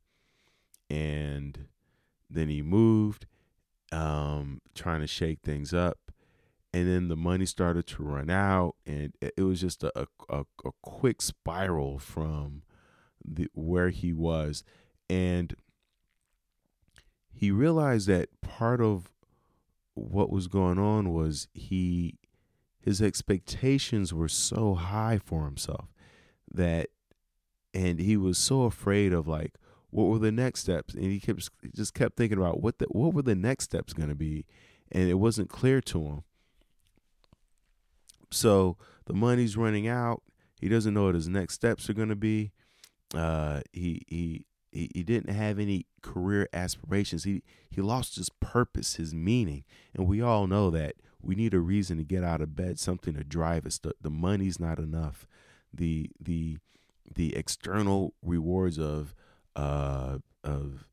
[0.89, 1.67] and
[2.29, 3.25] then he moved,
[3.91, 6.02] um, trying to shake things up,
[6.73, 10.71] and then the money started to run out, and it, was just a, a a
[10.81, 12.63] quick spiral from
[13.23, 14.63] the where he was,
[15.09, 15.55] and
[17.31, 19.13] he realized that part of
[19.93, 22.17] what was going on was he
[22.79, 25.93] his expectations were so high for himself
[26.51, 26.89] that
[27.73, 29.53] and he was so afraid of like
[29.93, 30.95] what were the next steps?
[30.95, 34.09] And he kept just kept thinking about what the what were the next steps going
[34.09, 34.45] to be?
[34.91, 36.23] And it wasn't clear to him
[38.33, 40.23] so the money's running out.
[40.59, 42.51] He doesn't know what his next steps are going to be.
[43.13, 47.23] Uh, he he he, didn't have any career aspirations.
[47.25, 49.63] He he lost his purpose his meaning.
[49.93, 53.13] And we all know that we need a reason to get out of bed something
[53.13, 53.77] to drive us.
[53.77, 55.27] The, the money's not enough.
[55.73, 56.57] The the
[57.13, 59.13] the external rewards of
[59.55, 60.87] uh, of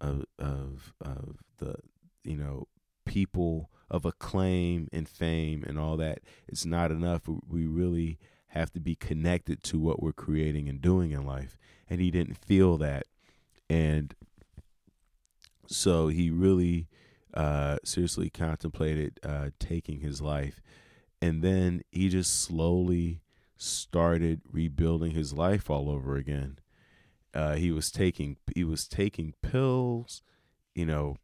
[0.00, 1.76] of of of the
[2.24, 2.68] you know
[3.04, 6.20] people of acclaim and fame and all that.
[6.48, 7.22] It's not enough.
[7.48, 8.18] We really
[8.48, 11.58] have to be connected to what we're creating and doing in life.
[11.88, 13.04] And he didn't feel that,
[13.70, 14.14] and
[15.68, 16.88] so he really
[17.34, 20.60] uh, seriously contemplated uh, taking his life.
[21.20, 23.20] And then he just slowly
[23.56, 26.58] started rebuilding his life all over again.
[27.34, 30.22] Uh, he was taking he was taking pills,
[30.74, 31.16] you know,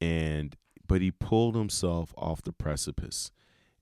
[0.00, 3.30] and but he pulled himself off the precipice,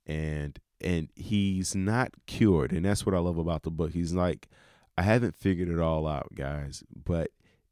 [0.06, 3.92] and and he's not cured, and that's what I love about the book.
[3.92, 4.48] He's like,
[4.96, 7.30] I haven't figured it all out, guys, but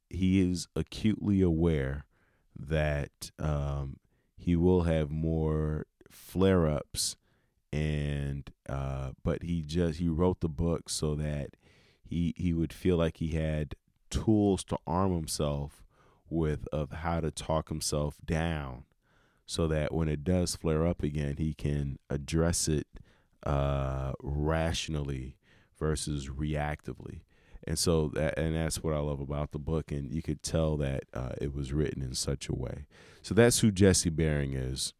[0.08, 2.06] he is acutely aware
[2.58, 3.96] that um,
[4.36, 7.16] he will have more flare ups
[7.72, 11.50] and uh, but he just he wrote the book so that
[12.02, 13.74] he he would feel like he had
[14.10, 15.84] tools to arm himself
[16.28, 18.84] with of how to talk himself down
[19.50, 22.86] so that when it does flare up again he can address it
[23.44, 25.36] uh, rationally
[25.78, 27.20] versus reactively
[27.64, 30.76] and so that and that's what I love about the book and you could tell
[30.76, 32.86] that uh, it was written in such a way
[33.22, 34.92] so that's who Jesse Bering is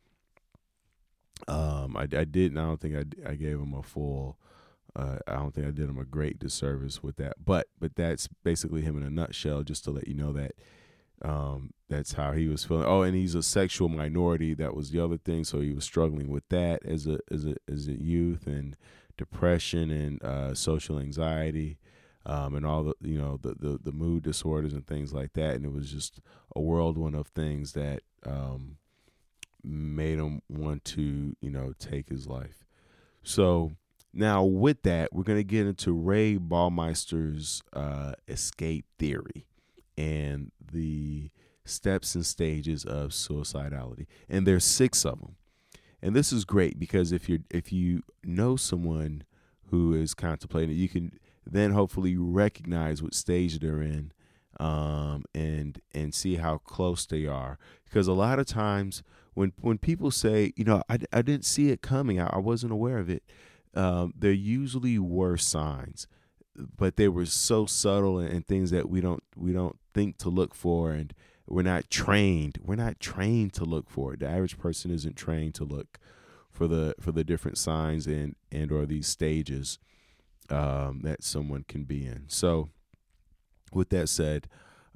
[1.49, 2.59] um, I, I didn't.
[2.59, 4.39] I don't think I, I gave him a full.
[4.95, 7.35] Uh, I don't think I did him a great disservice with that.
[7.45, 9.63] But but that's basically him in a nutshell.
[9.63, 10.53] Just to let you know that
[11.23, 12.87] um, that's how he was feeling.
[12.87, 14.55] Oh, and he's a sexual minority.
[14.55, 15.45] That was the other thing.
[15.45, 18.77] So he was struggling with that as a as a as a youth and
[19.17, 21.79] depression and uh, social anxiety.
[22.27, 25.55] Um, and all the you know the, the the mood disorders and things like that,
[25.55, 26.21] and it was just
[26.55, 28.77] a whirlwind of things that um,
[29.65, 32.67] made him want to, you know, take his life.
[33.23, 33.73] So
[34.13, 39.47] now with that, we're gonna get into Ray Baumeister's uh, escape theory
[40.01, 41.31] and the
[41.65, 45.37] steps and stages of suicidality, and there's six of them.
[46.03, 49.25] And this is great because if you if you know someone
[49.71, 54.13] who is contemplating, it, you can then hopefully recognize what stage they're in
[54.59, 57.59] um, and and see how close they are.
[57.85, 59.03] Because a lot of times
[59.35, 62.73] when when people say, you know, I, I didn't see it coming, I, I wasn't
[62.73, 63.23] aware of it,
[63.75, 66.07] um, there usually were signs,
[66.57, 70.29] but they were so subtle and, and things that we don't we don't think to
[70.29, 71.15] look for, and
[71.47, 72.59] we're not trained.
[72.63, 74.21] We're not trained to look for it.
[74.21, 75.99] The average person isn't trained to look
[76.51, 79.79] for the for the different signs and and or these stages
[80.51, 82.25] um, that someone can be in.
[82.29, 82.71] So,
[83.73, 84.49] with that said,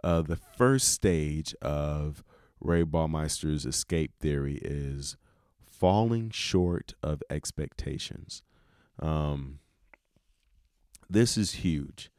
[0.02, 2.22] uh, the first stage of
[2.60, 5.16] Ray Baumeister's escape theory is
[5.64, 8.42] falling short of expectations.
[8.98, 9.60] Um,
[11.08, 12.10] this is huge,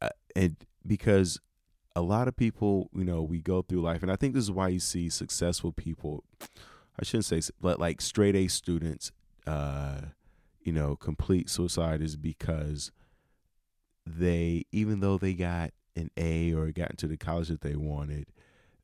[0.00, 0.56] uh, and
[0.86, 1.40] because
[1.96, 4.50] a lot of people, you know, we go through life, and I think this is
[4.50, 6.24] why you see successful people.
[6.98, 9.10] I shouldn't say, but like straight A students,
[9.46, 10.00] uh,
[10.62, 12.92] you know, complete suicide is because
[14.06, 18.26] they, even though they got an A or got into the college that they wanted,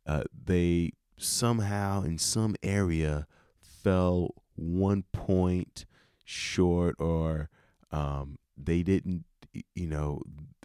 [0.06, 3.26] uh, they somehow in some area
[3.60, 5.84] fell one point
[6.24, 7.50] short or
[7.92, 9.24] um, they didn't
[9.74, 10.22] you know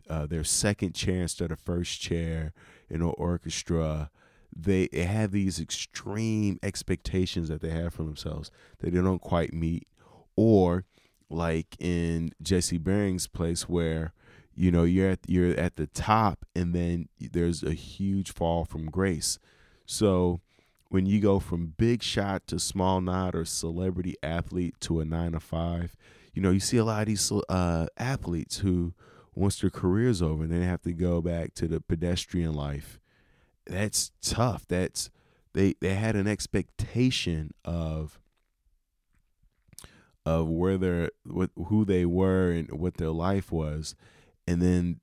[0.10, 2.54] uh, their second chair instead of first chair
[2.90, 4.10] in an orchestra
[4.56, 9.88] they have these extreme expectations that they have for themselves that they don't quite meet.
[10.36, 10.86] Or
[11.30, 14.14] like in jesse Bering's place where
[14.54, 18.90] you know you're at you're at the top and then there's a huge fall from
[18.90, 19.40] grace.
[19.86, 20.42] So
[20.90, 25.32] when you go from big shot to small nod or celebrity athlete to a nine
[25.32, 25.96] to five
[26.34, 28.94] you know you see a lot of these uh, athletes who
[29.34, 33.00] once their career's over and they have to go back to the pedestrian life
[33.66, 35.10] that's tough that's
[35.54, 38.20] they they had an expectation of
[40.26, 43.96] of where they're what who they were and what their life was
[44.48, 45.00] and then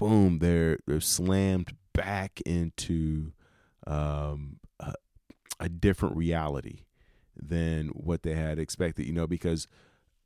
[0.00, 3.32] boom, they're they're slammed back into
[3.86, 4.94] um, a,
[5.60, 6.84] a different reality
[7.36, 9.06] than what they had expected.
[9.06, 9.68] You know, because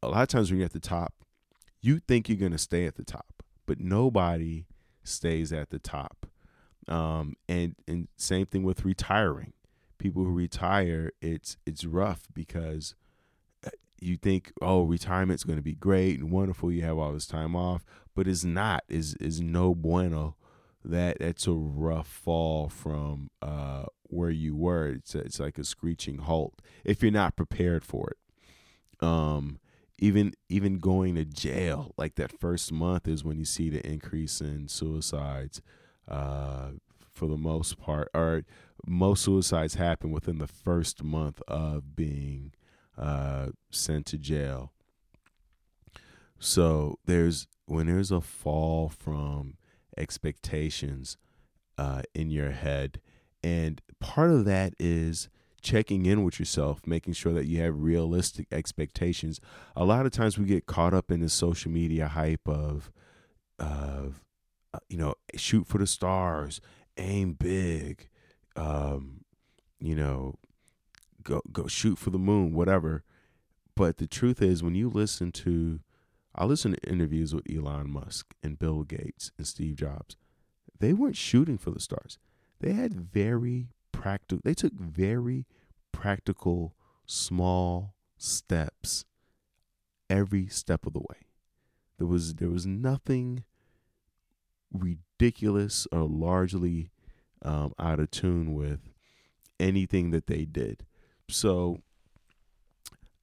[0.07, 1.15] a lot of times when you're at the top,
[1.81, 4.67] you think you're going to stay at the top, but nobody
[5.03, 6.27] stays at the top.
[6.89, 9.53] Um, and and same thing with retiring.
[9.99, 12.95] People who retire, it's it's rough because
[13.67, 16.71] uh, you think, oh, retirement's going to be great and wonderful.
[16.71, 18.85] You have all this time off, but it's not.
[18.89, 20.37] is is no bueno.
[20.85, 24.89] That that's a rough fall from uh, where you were.
[24.89, 29.05] It's it's like a screeching halt if you're not prepared for it.
[29.07, 29.59] Um,
[29.99, 34.41] even even going to jail like that first month is when you see the increase
[34.41, 35.63] in suicides.
[36.07, 36.73] Uh,
[37.15, 38.45] for the most part, or
[38.87, 42.53] most suicides happen within the first month of being
[42.99, 44.73] uh, sent to jail.
[46.39, 49.55] So there's when there's a fall from
[49.97, 51.17] expectations
[51.79, 53.01] uh, in your head,
[53.43, 55.29] and part of that is
[55.65, 59.41] checking in with yourself, making sure that you have realistic expectations.
[59.75, 62.93] A lot of times we get caught up in the social media hype of,
[63.59, 64.25] of,
[64.73, 66.61] uh, you know, shoot for the stars,
[66.97, 68.09] aim big,
[68.57, 69.25] um,
[69.81, 70.37] you know,
[71.23, 73.03] go go shoot for the moon, whatever.
[73.75, 75.81] But the truth is, when you listen to,
[76.35, 80.17] I listen to interviews with Elon Musk and Bill Gates and Steve Jobs.
[80.79, 82.19] They weren't shooting for the stars.
[82.61, 83.69] They had very
[84.05, 84.39] practical.
[84.45, 85.47] They took very
[85.91, 86.75] practical,
[87.07, 89.07] small steps
[90.11, 91.29] every step of the way.
[91.97, 93.45] There was there was nothing
[94.71, 96.91] ridiculous or largely
[97.41, 98.91] um, out of tune with
[99.59, 100.85] anything that they did.
[101.31, 101.79] So,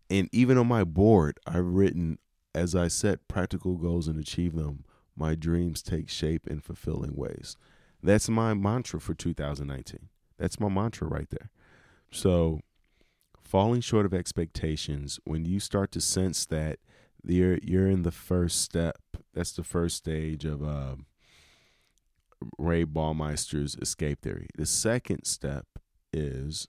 [0.10, 2.18] and even on my board, I've written
[2.56, 7.56] as I set practical goals and achieve them, my dreams take shape in fulfilling ways.
[8.02, 10.10] That's my mantra for 2019.
[10.42, 11.52] That's my mantra right there.
[12.10, 12.62] So,
[13.44, 16.80] falling short of expectations, when you start to sense that
[17.24, 18.98] you're you're in the first step,
[19.36, 21.06] that's the first stage of um,
[22.58, 24.48] Ray Baumeister's escape theory.
[24.58, 25.68] The second step
[26.12, 26.68] is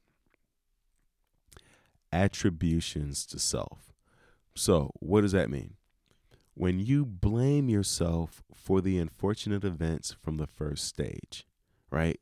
[2.13, 3.95] attributions to self.
[4.55, 5.77] So, what does that mean?
[6.53, 11.47] When you blame yourself for the unfortunate events from the first stage,
[11.91, 12.21] right?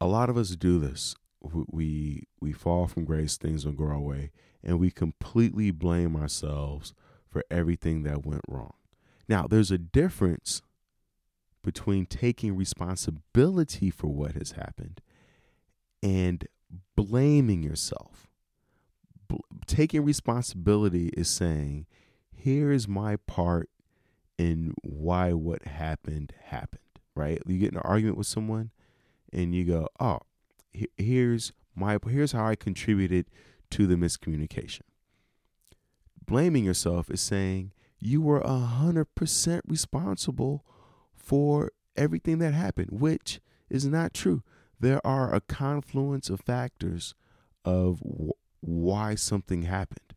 [0.00, 1.14] A lot of us do this.
[1.40, 4.32] We we fall from grace, things don't go our way,
[4.62, 6.94] and we completely blame ourselves
[7.28, 8.74] for everything that went wrong.
[9.28, 10.62] Now, there's a difference
[11.62, 15.00] between taking responsibility for what has happened
[16.02, 16.46] and
[16.96, 18.28] blaming yourself.
[19.28, 21.86] B- taking responsibility is saying,
[22.34, 23.68] here is my part
[24.38, 26.80] in why what happened happened,
[27.14, 27.42] right?
[27.46, 28.70] You get in an argument with someone
[29.32, 30.20] and you go, oh,
[30.96, 33.26] here's my here's how I contributed
[33.70, 34.82] to the miscommunication.
[36.24, 40.64] Blaming yourself is saying you were a hundred percent responsible
[41.16, 44.42] for everything that happened, which is not true.
[44.80, 47.14] There are a confluence of factors
[47.64, 50.14] of w- why something happened.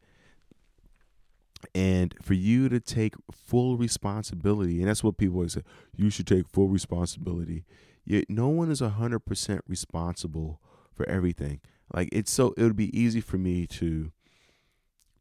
[1.75, 5.63] And for you to take full responsibility, and that's what people always say,
[5.95, 7.65] you should take full responsibility.
[8.03, 10.59] Yet no one is 100% responsible
[10.93, 11.61] for everything.
[11.93, 14.11] Like it's so, it would be easy for me to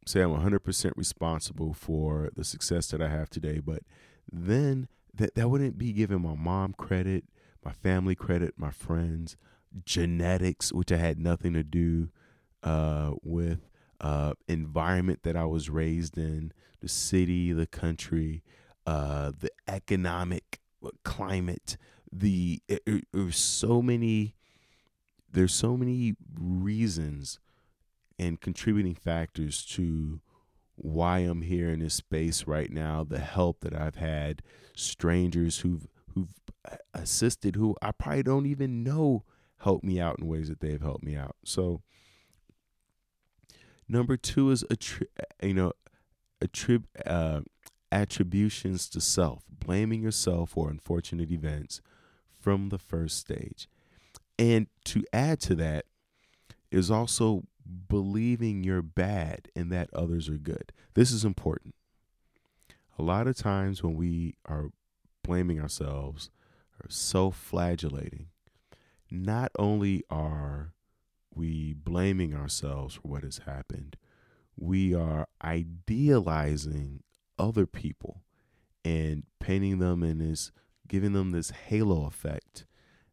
[0.05, 3.83] say I'm 100% responsible for the success that I have today, but
[4.31, 7.25] then that that wouldn't be giving my mom credit,
[7.63, 9.37] my family credit, my friends,
[9.85, 12.09] genetics, which I had nothing to do
[12.63, 13.69] uh, with,
[13.99, 18.43] uh, environment that I was raised in, the city, the country,
[18.85, 20.59] uh, the economic
[21.03, 21.77] climate,
[22.11, 24.35] the it, it, there's so many
[25.31, 27.39] there's so many reasons
[28.19, 30.21] and contributing factors to
[30.75, 34.41] why I'm here in this space right now, the help that I've had,
[34.75, 36.33] strangers who've who've
[36.93, 39.23] assisted who I probably don't even know
[39.59, 41.35] help me out in ways that they've helped me out.
[41.45, 41.81] So
[43.87, 45.07] number 2 is attri-
[45.41, 45.73] you know
[46.43, 47.41] attrib- uh,
[47.91, 51.81] attributions to self, blaming yourself for unfortunate events
[52.41, 53.67] from the first stage.
[54.37, 55.85] And to add to that
[56.71, 57.43] is also
[57.87, 60.73] believing you're bad and that others are good.
[60.93, 61.75] This is important.
[62.97, 64.71] A lot of times when we are
[65.23, 66.29] blaming ourselves
[66.79, 68.27] or self flagellating,
[69.09, 70.73] not only are
[71.33, 73.97] we blaming ourselves for what has happened,
[74.57, 77.03] we are idealizing
[77.37, 78.21] other people
[78.83, 80.51] and painting them in this,
[80.91, 82.65] giving them this halo effect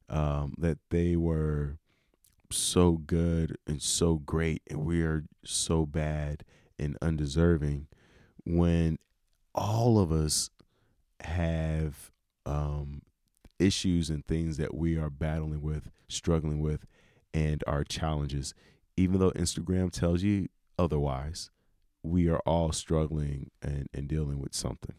[0.09, 1.79] um, that they were
[2.51, 6.43] so good and so great and we are so bad
[6.77, 7.87] and undeserving
[8.45, 8.99] when
[9.55, 10.51] all of us
[11.21, 12.11] have
[12.47, 13.03] um,
[13.61, 16.85] issues and things that we are battling with, struggling with,
[17.33, 18.55] and our challenges.
[18.97, 21.51] Even though Instagram tells you otherwise,
[22.03, 24.97] we are all struggling and, and dealing with something.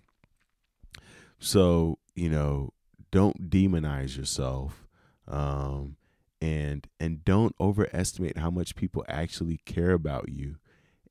[1.39, 2.73] So, you know,
[3.11, 4.85] don't demonize yourself.
[5.27, 5.95] Um,
[6.41, 10.55] and and don't overestimate how much people actually care about you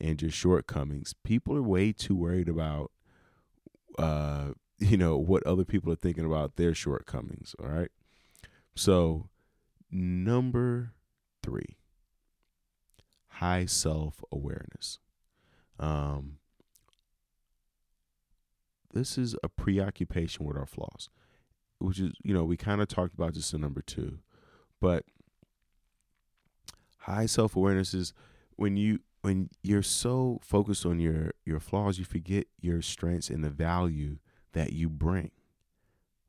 [0.01, 1.15] and your shortcomings.
[1.25, 2.91] People are way too worried about
[3.99, 7.91] uh you know what other people are thinking about their shortcomings, all right?
[8.75, 9.29] So,
[9.91, 10.93] number
[11.43, 11.77] 3.
[13.29, 14.99] High self-awareness.
[15.79, 16.38] Um
[18.93, 21.09] this is a preoccupation with our flaws,
[21.79, 24.19] which is, you know, we kind of talked about this in number 2.
[24.81, 25.05] But
[26.99, 28.13] high self awareness is
[28.57, 33.43] when you when you're so focused on your your flaws, you forget your strengths and
[33.43, 34.19] the value
[34.53, 35.31] that you bring.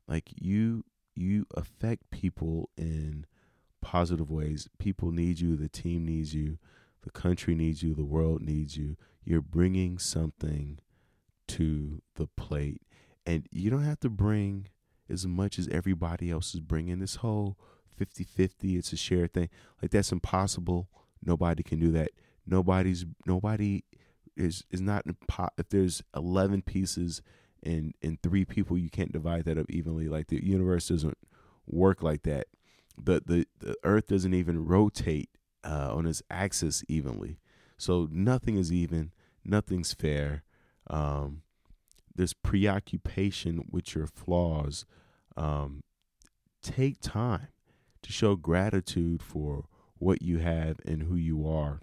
[0.08, 0.84] Like you
[1.14, 3.26] you affect people in
[3.80, 4.68] positive ways.
[4.78, 6.58] People need you, the team needs you,
[7.02, 8.96] the country needs you, the world needs you.
[9.24, 10.78] You're bringing something
[11.56, 12.82] to the plate.
[13.26, 14.68] And you don't have to bring
[15.08, 17.00] as much as everybody else is bringing.
[17.00, 17.58] This whole
[17.96, 19.48] 50 50, it's a shared thing.
[19.82, 20.88] Like, that's impossible.
[21.22, 22.10] Nobody can do that.
[22.46, 23.84] Nobody's, nobody
[24.36, 25.04] is, is not,
[25.58, 27.20] if there's 11 pieces
[27.62, 30.08] and, and three people, you can't divide that up evenly.
[30.08, 31.18] Like, the universe doesn't
[31.66, 32.46] work like that.
[32.96, 35.30] The, the, the earth doesn't even rotate
[35.64, 37.38] uh, on its axis evenly.
[37.76, 39.12] So nothing is even,
[39.44, 40.42] nothing's fair.
[40.90, 41.42] Um,
[42.14, 44.84] this preoccupation with your flaws.
[45.36, 45.82] Um,
[46.62, 47.48] take time
[48.02, 49.64] to show gratitude for
[49.98, 51.80] what you have and who you are.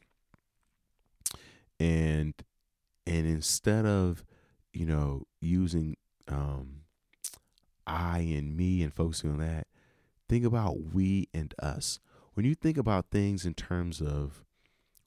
[1.80, 2.34] And
[3.06, 4.24] and instead of,
[4.74, 5.96] you know, using
[6.28, 6.82] um,
[7.86, 9.68] I and me and focusing on that,
[10.28, 12.00] think about we and us.
[12.34, 14.44] When you think about things in terms of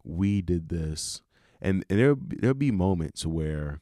[0.03, 1.23] we did this,
[1.61, 3.81] and, and there there'll be moments where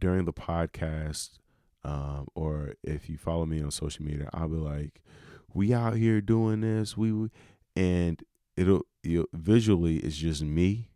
[0.00, 1.38] during the podcast,
[1.84, 5.02] um, or if you follow me on social media, I'll be like,
[5.52, 7.28] "We out here doing this, we,", we
[7.76, 8.22] and
[8.56, 8.86] it'll,
[9.32, 10.90] visually it's just me,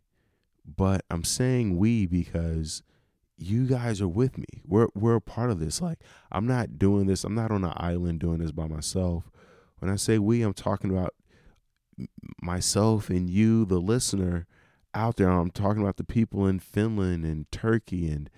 [0.65, 2.83] but I'm saying we because
[3.37, 4.45] you guys are with me.
[4.65, 5.81] We're we're a part of this.
[5.81, 5.99] Like
[6.31, 7.23] I'm not doing this.
[7.23, 9.29] I'm not on an island doing this by myself.
[9.79, 11.13] When I say we, I'm talking about
[12.41, 14.47] myself and you, the listener
[14.93, 15.29] out there.
[15.29, 18.29] I'm talking about the people in Finland and Turkey and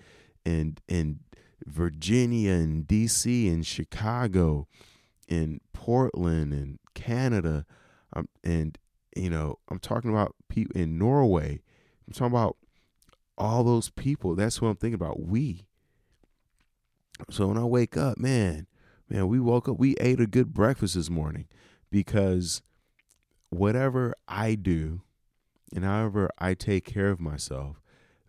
[0.48, 1.18] and and
[1.66, 4.66] Virginia and DC and Chicago
[5.28, 7.66] and Portland and Canada.
[8.14, 8.78] Um, and
[9.14, 11.60] you know, I'm talking about people in Norway.
[12.06, 12.56] I'm talking about
[13.36, 14.34] all those people.
[14.34, 15.20] That's what I'm thinking about.
[15.20, 15.66] We.
[17.30, 18.66] So when I wake up, man,
[19.08, 21.46] man, we woke up, we ate a good breakfast this morning
[21.90, 22.62] because
[23.50, 25.02] whatever I do
[25.74, 27.80] and however I take care of myself,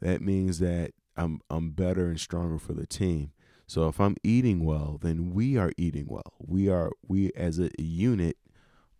[0.01, 3.31] that means that I'm I'm better and stronger for the team.
[3.67, 6.33] So if I'm eating well, then we are eating well.
[6.39, 8.37] We are we as a unit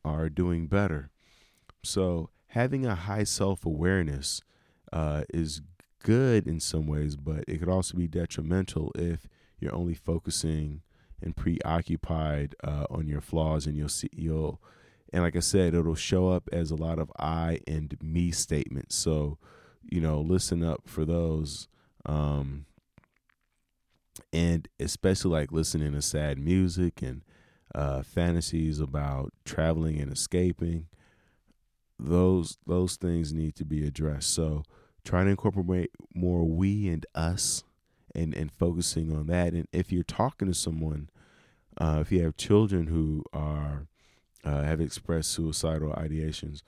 [0.05, 1.09] are doing better.
[1.83, 4.41] So having a high self awareness
[4.91, 5.61] uh, is
[6.03, 9.27] good in some ways, but it could also be detrimental if
[9.59, 10.81] you're only focusing
[11.21, 14.61] and preoccupied uh, on your flaws, and you'll see you'll
[15.11, 18.95] and like I said, it'll show up as a lot of I and me statements.
[18.95, 19.37] So
[19.89, 21.67] you know, listen up for those.
[22.05, 22.65] Um,
[24.31, 27.23] and especially like listening to sad music and
[27.75, 30.87] uh, fantasies about traveling and escaping
[31.99, 34.33] those those things need to be addressed.
[34.33, 34.63] So
[35.03, 37.63] trying to incorporate more we and us
[38.15, 39.53] and and focusing on that.
[39.53, 41.09] And if you're talking to someone
[41.79, 43.87] uh, if you have children who are
[44.43, 46.61] uh, have expressed suicidal ideations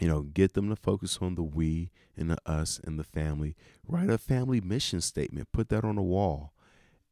[0.00, 3.54] you know, get them to focus on the we and the us and the family.
[3.86, 6.52] Write a family mission statement, put that on the wall.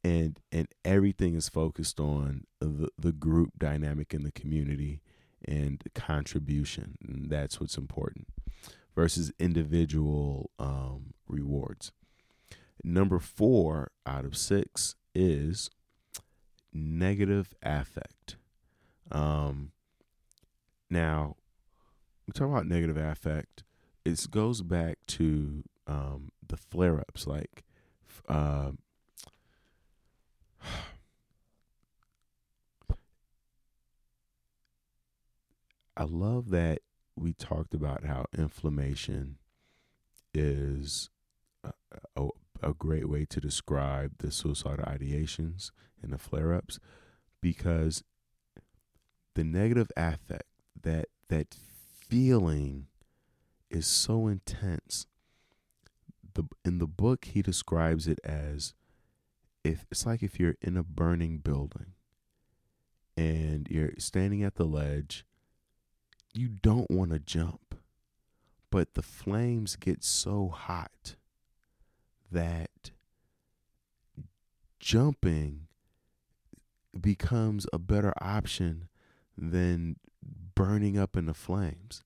[0.03, 4.99] And and everything is focused on the, the group dynamic in the community
[5.45, 6.97] and contribution.
[7.07, 8.27] And that's what's important
[8.95, 11.91] versus individual um, rewards.
[12.83, 15.69] Number four out of six is
[16.73, 18.37] negative affect.
[19.11, 19.71] Um,
[20.89, 21.35] now,
[22.27, 23.63] we talk about negative affect,
[24.05, 27.27] it goes back to um, the flare ups.
[27.27, 27.63] Like,
[28.27, 28.71] uh,
[35.97, 36.79] I love that
[37.15, 39.37] we talked about how inflammation
[40.33, 41.09] is
[41.63, 41.73] a,
[42.15, 42.27] a,
[42.63, 46.79] a great way to describe the suicidal ideations and the flare ups
[47.41, 48.03] because
[49.35, 50.45] the negative affect
[50.81, 51.55] that that
[52.11, 52.87] feeling
[53.69, 55.07] is so intense.
[56.33, 58.73] The in the book he describes it as
[59.63, 61.93] if it's like if you're in a burning building
[63.15, 65.25] and you're standing at the ledge,
[66.33, 67.75] you don't want to jump.
[68.69, 71.15] But the flames get so hot
[72.29, 72.91] that
[74.79, 75.67] jumping
[76.99, 78.89] becomes a better option
[79.37, 79.95] than
[80.61, 82.03] burning up in the flames.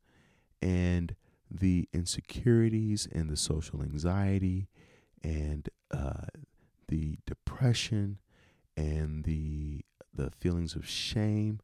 [0.61, 1.15] And
[1.51, 4.69] the insecurities and the social anxiety
[5.23, 6.27] and uh,
[6.87, 8.19] the depression
[8.77, 9.81] and the
[10.13, 11.59] the feelings of shame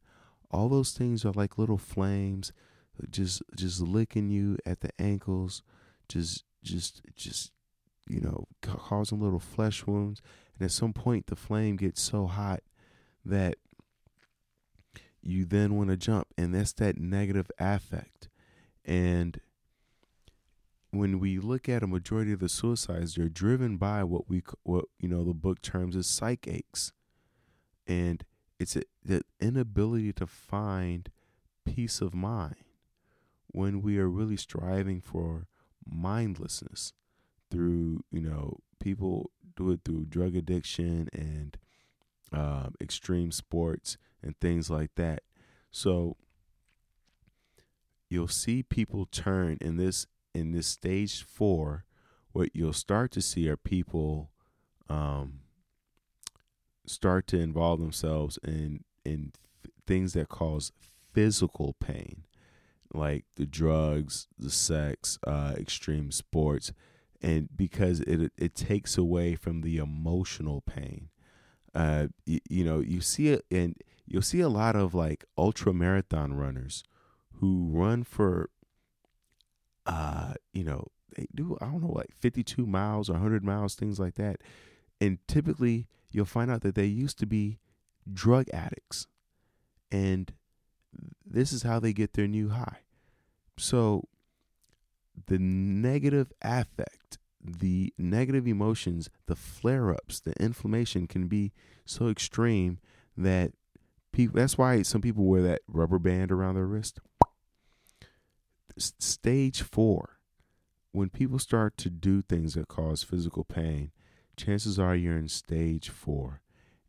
[0.50, 2.52] all those things are like little flames
[3.10, 5.62] just just licking you at the ankles
[6.08, 7.50] just just just
[8.08, 10.20] you know causing little flesh wounds
[10.58, 12.62] and at some point the flame gets so hot
[13.24, 13.56] that
[15.22, 18.28] you then want to jump, and that's that negative affect.
[18.84, 19.40] And
[20.90, 24.86] when we look at a majority of the suicides, they're driven by what we what
[24.98, 26.92] you know the book terms as psychaches,
[27.86, 28.24] and
[28.58, 31.10] it's a, the inability to find
[31.64, 32.56] peace of mind
[33.48, 35.46] when we are really striving for
[35.86, 36.92] mindlessness
[37.50, 41.58] through you know people do it through drug addiction and
[42.32, 45.22] um, extreme sports and things like that.
[45.70, 46.16] So
[48.08, 51.84] you'll see people turn in this in this stage four.
[52.32, 54.30] What you'll start to see are people
[54.88, 55.40] um,
[56.86, 59.32] start to involve themselves in in
[59.86, 60.72] things that cause
[61.12, 62.24] physical pain,
[62.94, 66.72] like the drugs, the sex, uh, extreme sports,
[67.20, 71.08] and because it it takes away from the emotional pain.
[71.74, 73.76] Uh, you know, you see it, and
[74.12, 76.84] you'll see a lot of like ultra marathon runners
[77.40, 78.50] who run for,
[79.86, 83.98] uh, you know, they do I don't know like 52 miles or 100 miles, things
[83.98, 84.36] like that,
[85.00, 87.58] and typically you'll find out that they used to be
[88.12, 89.06] drug addicts,
[89.90, 90.34] and
[91.24, 92.80] this is how they get their new high.
[93.56, 94.08] So
[95.26, 101.52] the negative affect, the negative emotions, the flare ups, the inflammation can be
[101.86, 102.78] so extreme
[103.16, 103.52] that
[104.12, 107.00] people, that's why some people wear that rubber band around their wrist.
[108.78, 110.18] Stage four,
[110.92, 113.90] when people start to do things that cause physical pain,
[114.36, 116.40] chances are you're in stage four.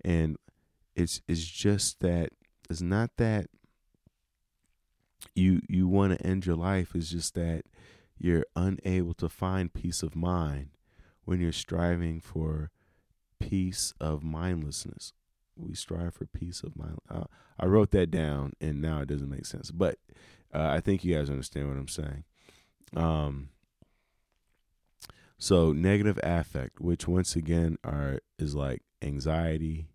[0.06, 0.38] And
[0.96, 2.30] it's it's just that
[2.70, 3.48] it's not that
[5.36, 7.64] you you want to end your life it's just that
[8.18, 10.70] you're unable to find peace of mind
[11.26, 12.70] when you're striving for
[13.40, 15.14] peace of mindlessness
[15.56, 16.98] we strive for peace of mind.
[17.10, 17.26] Uh,
[17.60, 19.98] i wrote that down and now it doesn't make sense but
[20.54, 22.24] uh, i think you guys understand what i'm saying.
[22.96, 23.50] Um
[25.38, 29.88] so negative affect which once again are is like anxiety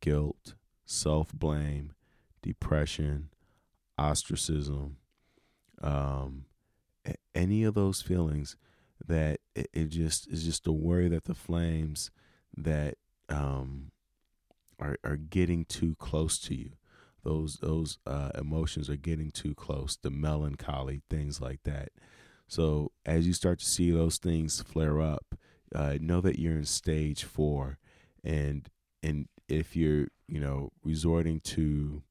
[0.00, 1.92] guilt self-blame
[2.42, 3.30] depression
[3.98, 4.96] ostracism,
[5.82, 6.46] um,
[7.34, 8.56] any of those feelings
[9.06, 12.10] that it, it, just is just a worry that the flames
[12.56, 12.96] that
[13.28, 13.90] um,
[14.78, 16.72] are are getting too close to you.
[17.22, 19.96] Those those uh, emotions are getting too close.
[19.96, 21.90] The melancholy, things like that.
[22.46, 25.34] So as you start to see those things flare up,
[25.74, 27.78] uh, know that you're in stage four,
[28.22, 28.68] and
[29.02, 32.02] and if you're you know resorting to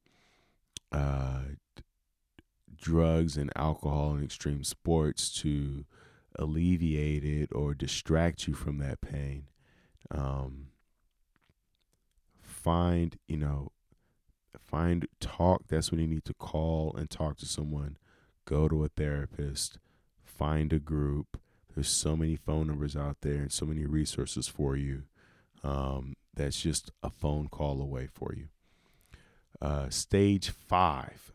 [0.92, 1.42] uh,
[2.76, 5.86] drugs and alcohol and extreme sports to
[6.38, 9.46] alleviate it or distract you from that pain.
[10.12, 10.68] Um,
[12.64, 13.72] find, you know,
[14.60, 15.64] find talk.
[15.68, 17.98] That's when you need to call and talk to someone.
[18.46, 19.78] Go to a therapist.
[20.24, 21.40] Find a group.
[21.74, 25.04] There's so many phone numbers out there and so many resources for you.
[25.64, 28.48] Um, that's just a phone call away for you.
[29.62, 31.32] Uh, stage five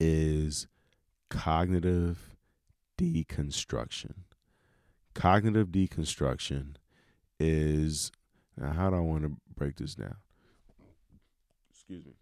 [0.00, 0.66] is
[1.28, 2.36] cognitive
[2.98, 4.14] deconstruction.
[5.14, 6.76] Cognitive deconstruction
[7.38, 8.12] is
[8.60, 10.16] how do I want to break this down?
[11.70, 12.12] Excuse me.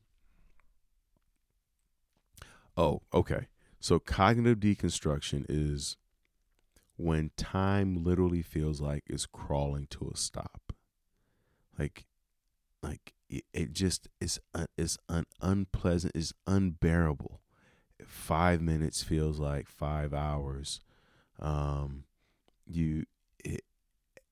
[2.76, 3.48] Oh, okay.
[3.80, 5.96] So cognitive deconstruction is
[6.96, 10.72] when time literally feels like it's crawling to a stop.
[11.78, 12.06] Like
[12.82, 17.40] like it, it just is uh, is un, unpleasant, it's unbearable
[18.06, 20.80] five minutes feels like five hours.
[21.38, 22.04] Um,
[22.66, 23.04] you,
[23.44, 23.62] it,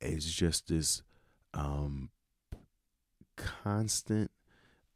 [0.00, 1.02] it's just this
[1.54, 2.10] um,
[3.36, 4.30] constant,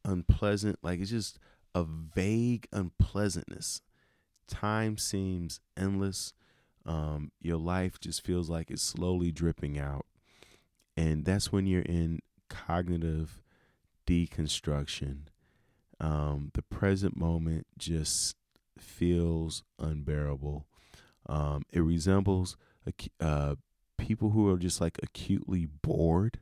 [0.05, 1.39] unpleasant, like it's just
[1.75, 3.83] a vague unpleasantness.
[4.49, 6.33] Time seems endless.
[6.85, 10.07] Um, your life just feels like it's slowly dripping out.
[10.97, 13.43] And that's when you're in cognitive
[14.07, 15.23] deconstruction.
[16.01, 18.37] Um, the present moment just
[18.79, 20.67] feels unbearable.
[21.29, 22.57] Um, it resembles
[23.21, 23.57] uh,
[23.99, 26.39] people who are just like acutely bored,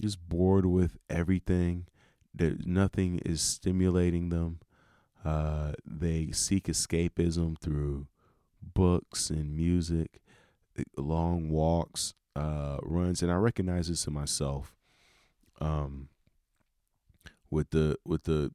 [0.00, 1.86] just bored with everything.
[2.34, 4.60] That nothing is stimulating them.
[5.24, 8.06] Uh, they seek escapism through
[8.62, 10.22] books and music,
[10.78, 14.74] eh, long walks, uh, runs, and I recognize this in myself.
[15.60, 16.08] Um,
[17.50, 18.52] with the with the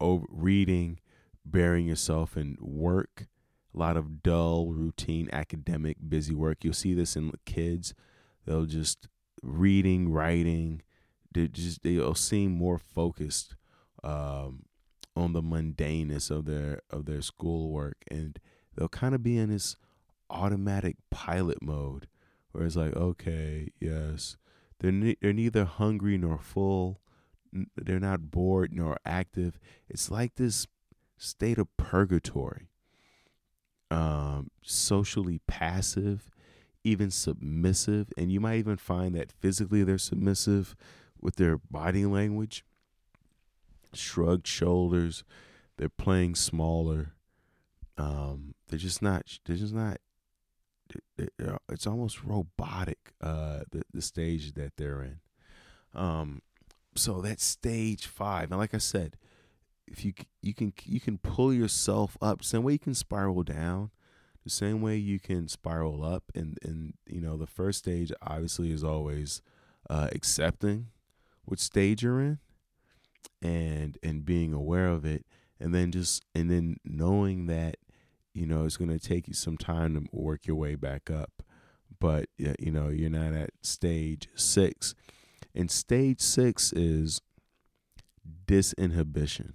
[0.00, 0.98] over reading
[1.44, 3.26] burying yourself in work,
[3.74, 6.58] a lot of dull, routine, academic, busy work.
[6.62, 7.94] You'll see this in kids.
[8.44, 9.08] They'll just
[9.46, 10.82] reading, writing.
[11.32, 13.54] They just they'll seem more focused
[14.02, 14.64] um,
[15.14, 18.38] on the mundaneness of their of their schoolwork, and
[18.76, 19.76] they'll kind of be in this
[20.28, 22.08] automatic pilot mode,
[22.52, 24.36] where it's like, okay, yes,
[24.80, 27.00] they're ne- they're neither hungry nor full,
[27.76, 29.58] they're not bored nor active.
[29.88, 30.66] It's like this
[31.16, 32.68] state of purgatory.
[33.88, 36.28] Um, socially passive,
[36.86, 40.76] even submissive, and you might even find that physically they're submissive
[41.20, 42.64] with their body language
[43.96, 45.24] shrugged shoulders.
[45.76, 47.12] They're playing smaller.
[47.98, 49.38] Um, they're just not.
[49.44, 49.98] They're just not.
[51.68, 53.12] It's almost robotic.
[53.20, 55.20] Uh, the the stage that they're in.
[55.94, 56.42] Um,
[56.94, 59.16] so that's stage five, and like I said,
[59.86, 60.12] if you
[60.42, 63.90] you can you can pull yourself up, same way you can spiral down,
[64.46, 68.70] the same way you can spiral up, and and you know the first stage obviously
[68.70, 69.42] is always
[69.90, 70.86] uh, accepting
[71.44, 72.38] what stage you're in
[73.42, 75.26] and and being aware of it
[75.58, 77.76] and then just and then knowing that
[78.34, 81.42] you know it's going to take you some time to work your way back up.
[81.98, 84.94] But you know you're not at stage 6
[85.54, 87.20] and stage 6 is
[88.46, 89.54] disinhibition.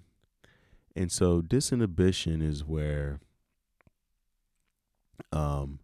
[0.95, 3.19] And so disinhibition is where
[5.31, 5.79] um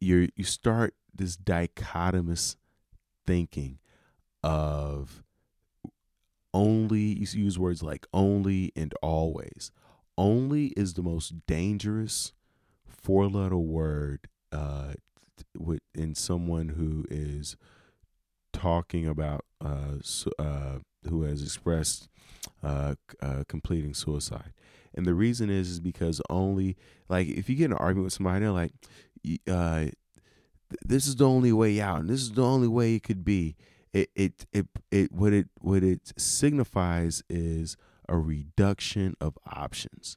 [0.00, 2.56] you you start this dichotomous
[3.26, 3.78] thinking
[4.42, 5.22] of
[6.52, 9.70] only you use words like only and always.
[10.18, 12.32] Only is the most dangerous
[12.86, 14.94] four letter word uh,
[15.56, 17.56] with in someone who is
[18.52, 19.98] talking about uh,
[20.38, 20.78] uh,
[21.08, 22.08] who has expressed
[22.62, 24.52] uh, uh, completing suicide
[24.94, 26.76] and the reason is is because only
[27.08, 28.72] like if you get in an argument with somebody they're like
[29.48, 29.86] uh,
[30.84, 33.56] this is the only way out and this is the only way it could be
[33.92, 37.76] it it it, it what it what it signifies is
[38.08, 40.16] a reduction of options.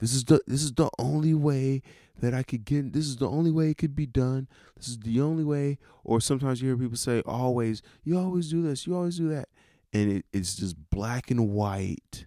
[0.00, 1.82] This is the this is the only way
[2.18, 2.92] that I could get.
[2.92, 4.48] This is the only way it could be done.
[4.76, 5.78] This is the only way.
[6.02, 9.48] Or sometimes you hear people say, "Always, you always do this, you always do that,"
[9.92, 12.26] and it, it's just black and white,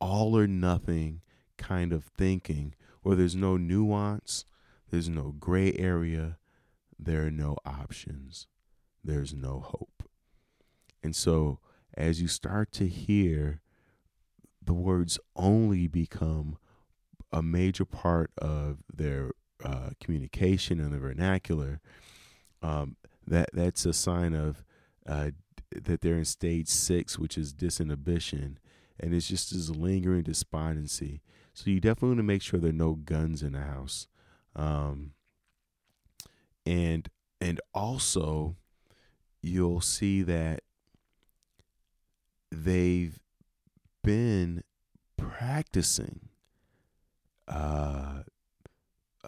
[0.00, 1.20] all or nothing
[1.56, 4.44] kind of thinking, where there's no nuance,
[4.90, 6.38] there's no gray area,
[6.98, 8.46] there are no options
[9.04, 10.02] there's no hope.
[11.02, 11.58] And so,
[11.94, 13.62] as you start to hear
[14.62, 16.58] the words only become
[17.32, 19.32] a major part of their
[19.64, 21.80] uh, communication and the vernacular,
[22.62, 22.96] um,
[23.26, 24.64] that that's a sign of
[25.06, 25.30] uh,
[25.70, 28.56] that they're in stage six, which is disinhibition,
[29.00, 31.20] and it's just this lingering despondency.
[31.54, 34.06] So you definitely want to make sure there are no guns in the house,
[34.54, 35.12] um,
[36.64, 37.08] and
[37.40, 38.56] and also
[39.42, 40.60] you'll see that
[42.50, 43.18] they've
[44.02, 44.62] been
[45.16, 46.28] practicing
[47.48, 48.22] uh,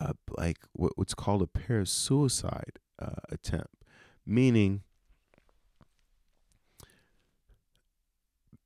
[0.00, 3.84] uh like what, what's called a parasuicide uh, attempt,
[4.24, 4.82] meaning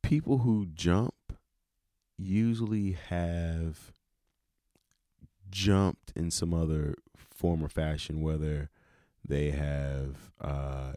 [0.06, 1.32] people who jump
[2.16, 3.92] usually have
[5.50, 8.70] jumped in some other form or fashion, whether
[9.26, 10.92] they have uh,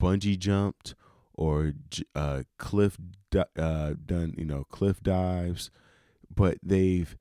[0.00, 0.94] bungee jumped
[1.34, 1.74] or
[2.14, 2.96] uh, cliff
[3.58, 5.70] uh, done, you know, cliff dives,
[6.34, 7.16] but they've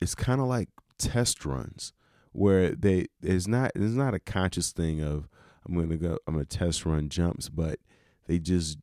[0.00, 1.92] it's kind of like test runs
[2.32, 5.28] where they it's not it's not a conscious thing of
[5.66, 7.80] I'm gonna go I'm gonna test run jumps, but
[8.26, 8.78] they just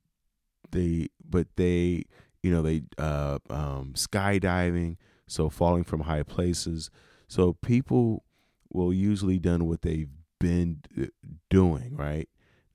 [0.76, 2.04] they but they
[2.44, 4.98] you know they uh, um, skydiving,
[5.28, 6.92] so falling from high places.
[7.28, 8.24] So people
[8.72, 10.10] will usually done what they've
[10.40, 11.06] been uh,
[11.50, 12.30] doing, right?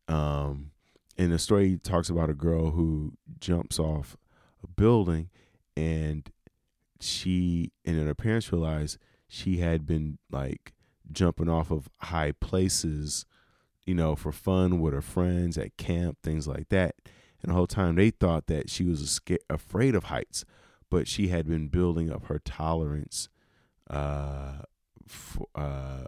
[0.09, 0.73] Um,
[1.17, 4.17] and the story talks about a girl who jumps off
[4.65, 5.31] a building
[5.77, 6.31] and
[7.01, 8.99] she and then her parents realized
[9.29, 10.73] she had been like
[11.13, 13.27] jumping off of high places,
[13.87, 16.97] you know, for fun with her friends at camp, things like that.
[17.43, 20.45] And the whole time they thought that she was scared, afraid of heights,
[20.91, 23.29] but she had been building up her tolerance
[23.89, 24.63] uh,
[25.07, 26.07] for, uh,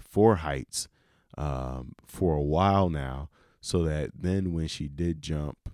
[0.00, 0.88] for heights
[1.36, 3.28] um, for a while now,
[3.60, 5.70] so that then when she did jump,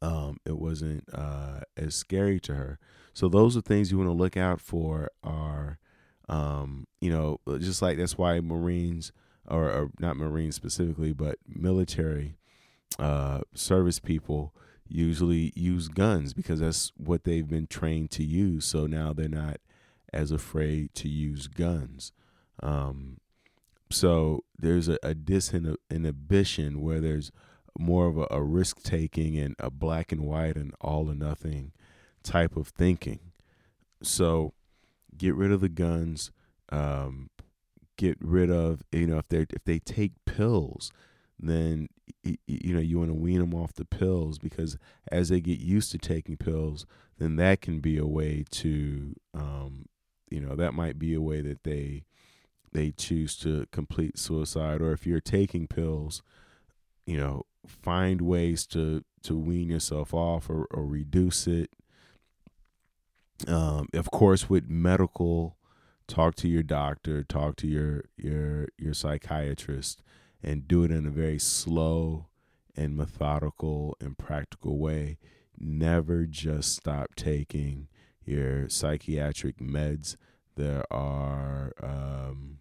[0.00, 2.78] um, it wasn't uh, as scary to her.
[3.12, 5.10] So those are things you want to look out for.
[5.22, 5.78] Are
[6.28, 9.12] um, you know, just like that's why Marines
[9.46, 12.36] or, or not Marines specifically, but military
[12.98, 14.54] uh, service people
[14.88, 18.64] usually use guns because that's what they've been trained to use.
[18.64, 19.58] So now they're not
[20.12, 22.12] as afraid to use guns.
[22.62, 23.18] Um,
[23.90, 27.32] so there's a, a disinhibition where there's
[27.78, 31.72] more of a, a risk taking and a black and white and all or nothing
[32.22, 33.20] type of thinking.
[34.02, 34.52] So
[35.16, 36.30] get rid of the guns.
[36.70, 37.30] Um,
[37.96, 40.90] get rid of you know if they if they take pills,
[41.50, 41.88] then
[42.22, 44.78] you know you want to wean them off the pills because
[45.10, 46.86] as they get used to taking pills,
[47.18, 49.86] then that can be a way to um,
[50.30, 52.04] you know that might be a way that they
[52.72, 54.80] they choose to complete suicide.
[54.80, 56.22] Or if you're taking pills
[57.06, 61.70] you know find ways to to wean yourself off or, or reduce it.
[63.46, 65.56] Um, of course with medical
[66.06, 70.02] talk to your doctor talk to your your your psychiatrist
[70.42, 72.26] and do it in a very slow
[72.76, 75.18] and methodical and practical way
[75.58, 77.86] never just stop taking
[78.24, 80.16] your psychiatric meds
[80.56, 82.58] there are um,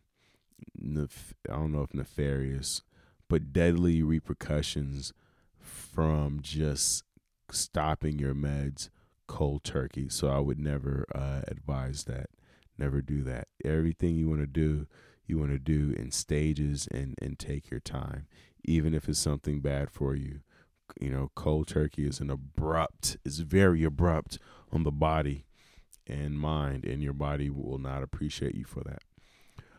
[0.77, 2.81] nef- I don't know if nefarious,
[3.27, 5.13] but deadly repercussions
[5.59, 7.03] from just
[7.51, 8.89] stopping your meds
[9.27, 10.09] cold turkey.
[10.09, 12.29] So I would never uh, advise that.
[12.77, 13.47] Never do that.
[13.63, 14.87] Everything you want to do,
[15.31, 18.27] you want to do in stages and and take your time,
[18.63, 20.41] even if it's something bad for you.
[20.99, 24.37] You know, cold turkey is an abrupt, is very abrupt
[24.71, 25.45] on the body
[26.05, 29.03] and mind, and your body will not appreciate you for that.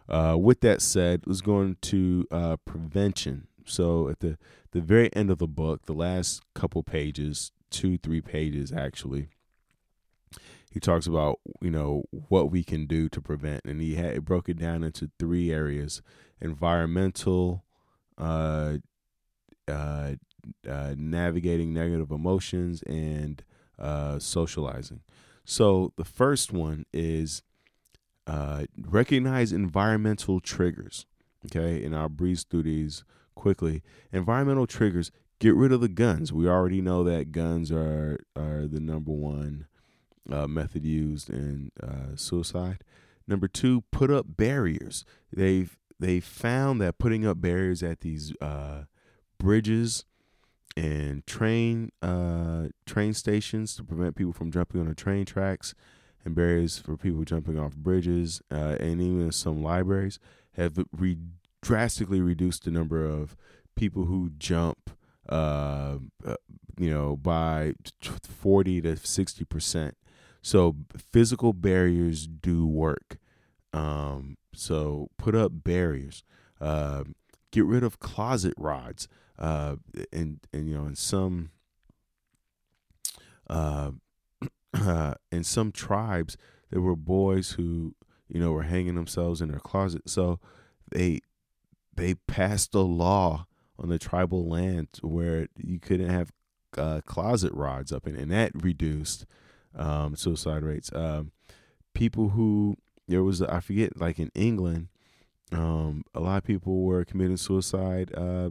[0.09, 3.47] Uh, with that said, let's go into uh, prevention.
[3.67, 4.39] So at the
[4.73, 9.29] the very end of the book, the last couple pages, two three pages actually,
[10.73, 14.25] he talks about you know what we can do to prevent, and he had it
[14.25, 16.01] broke it down into three areas:
[16.41, 17.65] environmental,
[18.17, 18.79] uh,
[19.69, 20.13] uh,
[20.69, 23.45] uh, navigating negative emotions, and
[23.79, 25.03] uh, socializing.
[25.45, 27.43] So the first one is
[28.27, 31.05] uh, recognize environmental triggers.
[31.47, 33.05] Okay, and I'll breeze through these
[33.35, 33.83] quickly.
[34.11, 35.11] Environmental triggers.
[35.39, 36.33] Get rid of the guns.
[36.33, 39.67] We already know that guns are are the number one
[40.31, 42.85] uh, method used in uh, suicide.
[43.27, 45.05] Number two, put up barriers.
[45.33, 48.85] They've they found that putting up barriers at these uh,
[49.39, 50.05] bridges
[50.77, 55.75] and train uh, train stations to prevent people from jumping on the train tracks
[56.25, 60.19] and barriers for people jumping off bridges, uh, and even some libraries
[60.53, 61.19] have re-
[61.61, 63.37] drastically reduced the number of
[63.75, 64.91] people who jump,
[65.29, 66.37] uh, uh,
[66.79, 69.97] you know, by 40 to 60 percent.
[70.43, 73.19] So physical barriers do work.
[73.73, 76.25] Um, so put up barriers.
[76.61, 77.05] Uh,
[77.53, 79.09] get rid of closet rods.
[79.39, 79.77] Uh,
[80.13, 81.51] and and you know, in some
[83.49, 83.93] uh,
[85.33, 86.37] in some tribes,
[86.71, 87.95] there were boys who
[88.29, 90.03] you know were hanging themselves in their closet.
[90.09, 90.41] So
[90.91, 91.21] they
[91.95, 93.47] they passed a law
[93.79, 96.33] on the tribal land where you couldn't have
[96.77, 99.27] uh, closet rods up and that reduced
[99.75, 100.91] um, suicide rates.
[100.95, 101.33] Um,
[101.95, 102.77] people who
[103.09, 104.89] there was I forget like in England,
[105.53, 108.51] um, a lot of people were committing suicide uh,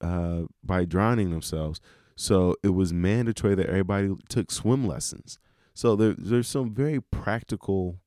[0.00, 1.80] uh, by drowning themselves.
[2.16, 5.38] So it was mandatory that everybody took swim lessons.
[5.74, 8.00] So there, there's some very practical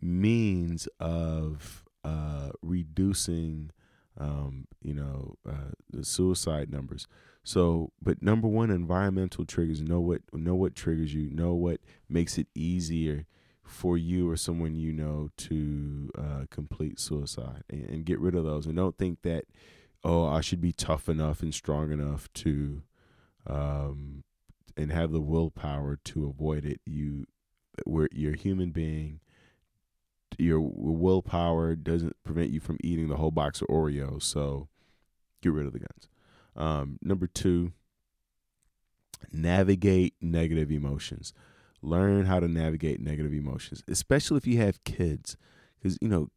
[0.00, 3.70] means of uh, reducing,
[4.18, 7.06] um, you know, uh, the suicide numbers.
[7.46, 9.80] So, but number one, environmental triggers.
[9.80, 11.30] Know what know what triggers you.
[11.30, 11.78] Know what
[12.08, 13.24] makes it easier
[13.62, 18.42] for you or someone you know to uh, complete suicide, and, and get rid of
[18.42, 18.66] those.
[18.66, 19.44] And don't think that,
[20.02, 22.82] oh, I should be tough enough and strong enough to
[23.46, 24.24] um,
[24.76, 26.80] and have the willpower to avoid it.
[26.84, 27.26] You,
[27.84, 29.20] where you're a human being,
[30.36, 34.24] your willpower doesn't prevent you from eating the whole box of Oreos.
[34.24, 34.66] So
[35.42, 36.08] get rid of the guns.
[36.56, 37.72] Um, number two,
[39.32, 41.32] navigate negative emotions.
[41.82, 45.36] Learn how to navigate negative emotions, especially if you have kids,
[45.78, 46.28] because you know,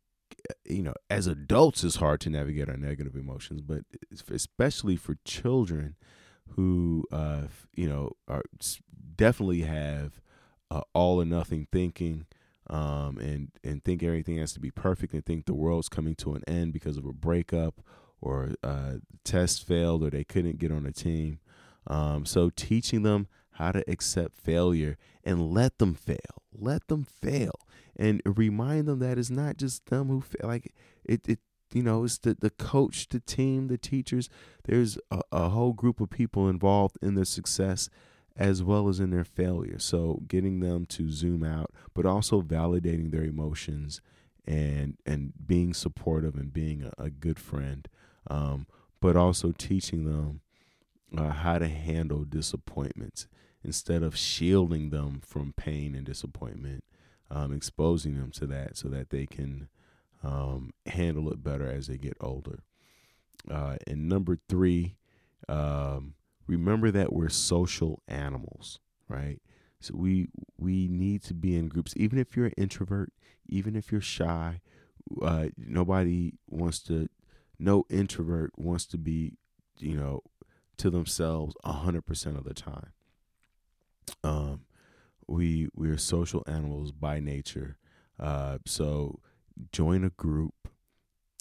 [0.66, 3.84] you know, as adults, it's hard to navigate our negative emotions, but
[4.30, 5.96] especially for children,
[6.56, 7.44] who uh,
[7.76, 8.44] you know are
[9.16, 10.22] definitely have
[10.72, 12.26] uh, all or nothing thinking
[12.70, 16.34] um, and and think everything has to be perfect and think the world's coming to
[16.34, 17.82] an end because of a breakup
[18.22, 18.94] or uh,
[19.24, 21.40] test failed or they couldn't get on a team.
[21.88, 27.60] Um, so teaching them how to accept failure and let them fail, let them fail,
[27.96, 30.48] and remind them that it's not just them who fail.
[30.48, 31.40] Like it, it
[31.74, 34.30] you know, it's the, the coach, the team, the teachers.
[34.64, 37.90] There's a, a whole group of people involved in their success
[38.36, 39.78] as well as in their failure.
[39.78, 44.02] So getting them to zoom out, but also validating their emotions
[44.48, 47.88] and and being supportive and being a, a good friend,
[48.30, 48.68] um,
[49.02, 50.42] but also teaching them
[51.18, 53.28] uh, how to handle disappointments
[53.64, 56.84] instead of shielding them from pain and disappointment,
[57.30, 59.68] um, exposing them to that so that they can
[60.24, 62.60] um, handle it better as they get older.
[63.50, 64.96] Uh, and number three,
[65.48, 66.14] um,
[66.48, 69.40] remember that we're social animals, right?
[69.82, 70.28] So we
[70.58, 73.14] we need to be in groups, even if you're an introvert,
[73.48, 74.62] even if you're shy.
[75.22, 77.08] Uh, nobody wants to.
[77.60, 79.34] No introvert wants to be,
[79.78, 80.22] you know,
[80.78, 82.94] to themselves a hundred percent of the time.
[84.24, 84.62] Um,
[85.28, 87.78] we we are social animals by nature.
[88.20, 89.20] Uh, so
[89.72, 90.54] join a group,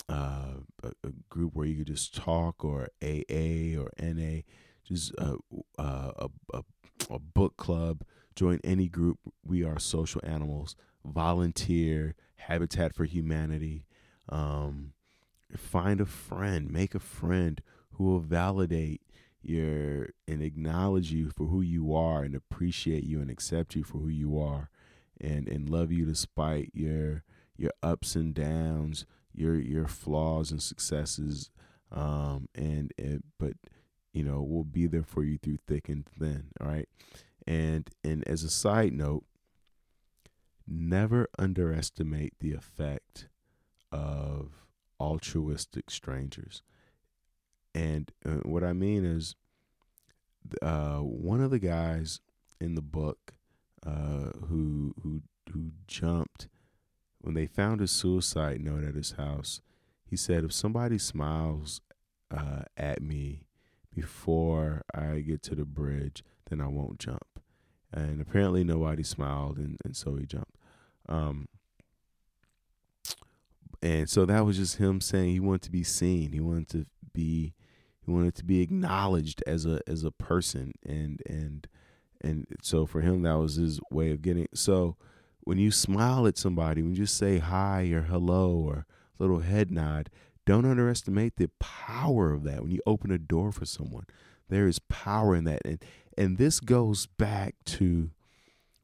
[0.09, 4.43] uh, a, a, group where you could just talk, or AA or NA,
[4.85, 5.37] just uh,
[5.79, 6.63] uh, a, a,
[7.11, 8.05] a book club.
[8.37, 9.19] Join any group.
[9.45, 10.77] We are social animals.
[11.05, 13.87] Volunteer, Habitat for Humanity.
[14.29, 14.93] Um,
[15.57, 19.03] find a friend, make a friend who will validate
[19.43, 23.99] your and acknowledge you for who you are and appreciate you and accept you for
[23.99, 24.69] who you are
[25.21, 27.23] and and love you despite your
[27.57, 31.51] your ups and downs your your flaws and successes
[31.93, 33.53] um and, and but
[34.13, 36.89] you know we'll be there for you through thick and thin all right
[37.47, 39.25] and and as a side note
[40.67, 43.29] never underestimate the effect
[43.91, 44.68] of
[45.01, 46.63] altruistic strangers
[47.79, 49.37] and uh, what I mean is,
[50.63, 52.21] uh, one of the guys
[52.61, 53.35] in the book
[53.87, 55.23] uh, who who
[55.53, 56.49] who jumped
[57.21, 59.61] when they found his suicide note at his house.
[60.05, 61.81] He said, "If somebody smiles
[62.31, 63.47] uh, at me
[63.95, 67.41] before I get to the bridge, then I won't jump."
[67.93, 70.57] And apparently, nobody smiled, and, and so he jumped.
[71.09, 71.49] Um,
[73.83, 76.33] and so that was just him saying he wanted to be seen.
[76.33, 77.55] He wanted to be
[78.05, 80.73] he wanted to be acknowledged as a as a person.
[80.85, 81.67] And and
[82.21, 84.97] and so for him that was his way of getting so
[85.41, 88.87] when you smile at somebody when you just say hi or hello or
[89.19, 90.11] little head nod
[90.45, 92.63] don't underestimate the power of that.
[92.63, 94.07] When you open a door for someone
[94.49, 95.63] there is power in that.
[95.65, 95.85] And
[96.17, 98.11] and this goes back to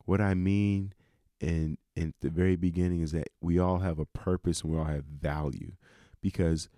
[0.05, 0.93] what i mean
[1.41, 4.85] in in the very beginning is that we all have a purpose and we all
[4.85, 5.73] have value
[6.21, 6.69] because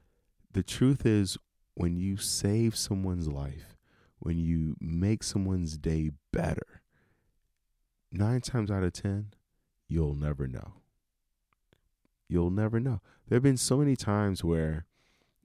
[0.53, 1.39] the truth is
[1.75, 3.77] when you save someone's life,
[4.19, 6.83] when you make someone's day better,
[8.11, 9.33] nine times out of 10,
[9.89, 10.75] you'll never know.
[12.29, 13.01] You'll never know.
[13.29, 14.87] There have been so many times where,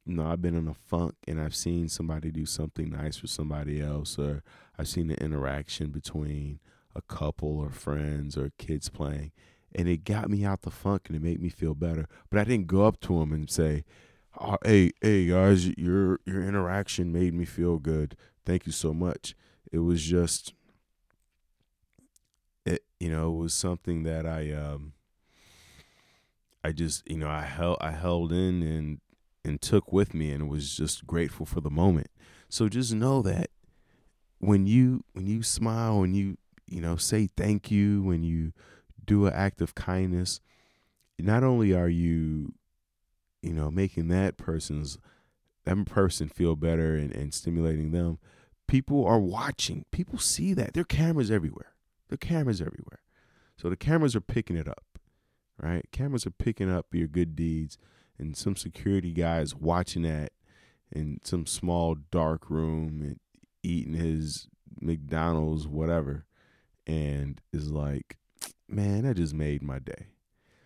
[0.05, 3.27] you know, I've been in a funk and I've seen somebody do something nice for
[3.27, 4.43] somebody else, or
[4.79, 6.59] I've seen an interaction between
[6.95, 9.31] a couple or friends or kids playing,
[9.73, 12.07] and it got me out the funk and it made me feel better.
[12.29, 13.83] But I didn't go up to him and say,
[14.39, 18.15] oh, hey, hey guys, your your interaction made me feel good.
[18.45, 19.35] Thank you so much.
[19.71, 20.53] It was just
[22.65, 24.93] it you know, it was something that I um
[26.63, 28.99] I just, you know, I held I held in and
[29.43, 32.07] and took with me and was just grateful for the moment.
[32.49, 33.49] So just know that
[34.39, 38.53] when you when you smile and you you know say thank you when you
[39.05, 40.39] do an act of kindness
[41.19, 42.53] not only are you
[43.41, 44.97] you know, making that person's
[45.65, 48.17] that person feel better and, and stimulating them.
[48.67, 49.85] People are watching.
[49.91, 50.73] People see that.
[50.73, 51.73] There are cameras everywhere.
[52.09, 52.99] There are cameras everywhere.
[53.57, 54.83] So the cameras are picking it up.
[55.61, 55.85] Right?
[55.91, 57.77] Cameras are picking up your good deeds
[58.17, 60.31] and some security guys watching that
[60.91, 63.19] in some small dark room and
[63.61, 64.47] eating his
[64.81, 66.25] McDonald's, whatever,
[66.87, 68.17] and is like,
[68.71, 70.07] man, that just made my day.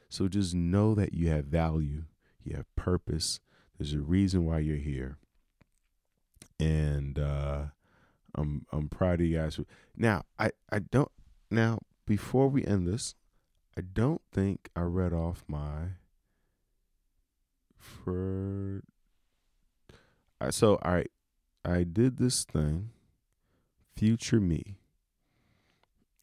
[0.10, 2.03] So just know that you have value
[2.45, 3.39] you have purpose.
[3.78, 5.18] There's a reason why you're here.
[6.60, 7.64] And uh,
[8.36, 9.60] I'm I'm proud of you guys.
[9.97, 11.12] Now, I, I don't
[11.49, 13.16] now before we end this,
[13.76, 15.95] I don't think I read off my
[17.78, 18.84] for
[20.51, 21.06] so I
[21.66, 22.91] I did this thing,
[23.95, 24.78] future me.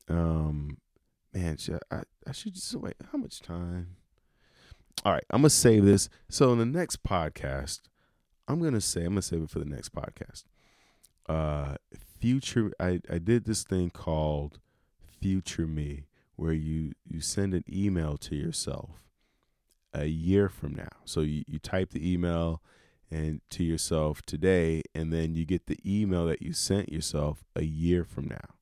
[0.08, 0.78] Um,
[1.34, 2.94] man, should I, I should just wait.
[3.10, 3.96] How much time?
[5.04, 6.08] all right, I'm gonna save this.
[6.28, 7.80] So in the next podcast,
[8.46, 10.44] I'm gonna say I'm gonna save it for the next podcast.
[11.28, 11.76] Uh,
[12.20, 14.58] future, I I did this thing called
[15.20, 16.04] Future Me,
[16.36, 19.02] where you you send an email to yourself
[19.92, 20.90] a year from now.
[21.04, 22.62] So you you type the email
[23.10, 27.64] and to yourself today, and then you get the email that you sent yourself a
[27.64, 28.54] year from now.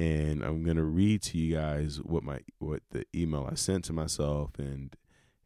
[0.00, 3.92] And I'm gonna read to you guys what my what the email I sent to
[3.92, 4.96] myself and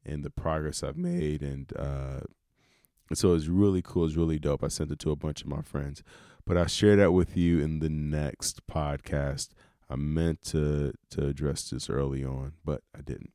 [0.04, 2.20] and the progress I've made and uh,
[3.14, 4.06] So it's really cool.
[4.06, 4.62] It's really dope.
[4.62, 6.02] I sent it to a bunch of my friends,
[6.46, 9.48] but I'll share that with you in the next podcast.
[9.90, 13.32] I meant to to address this early on, but I didn't.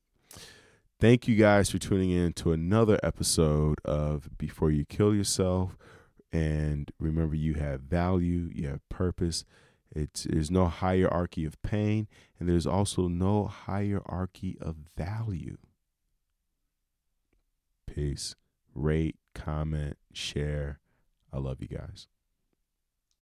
[1.01, 5.78] Thank you guys for tuning in to another episode of Before You Kill Yourself.
[6.32, 9.45] And remember, you have value, you have purpose.
[9.96, 12.08] It's, there's no hierarchy of pain,
[12.40, 15.58] and there's also no hierarchy of value.
[17.88, 18.36] Peace.
[18.76, 20.80] Rate, comment, share.
[21.34, 22.08] I love you guys.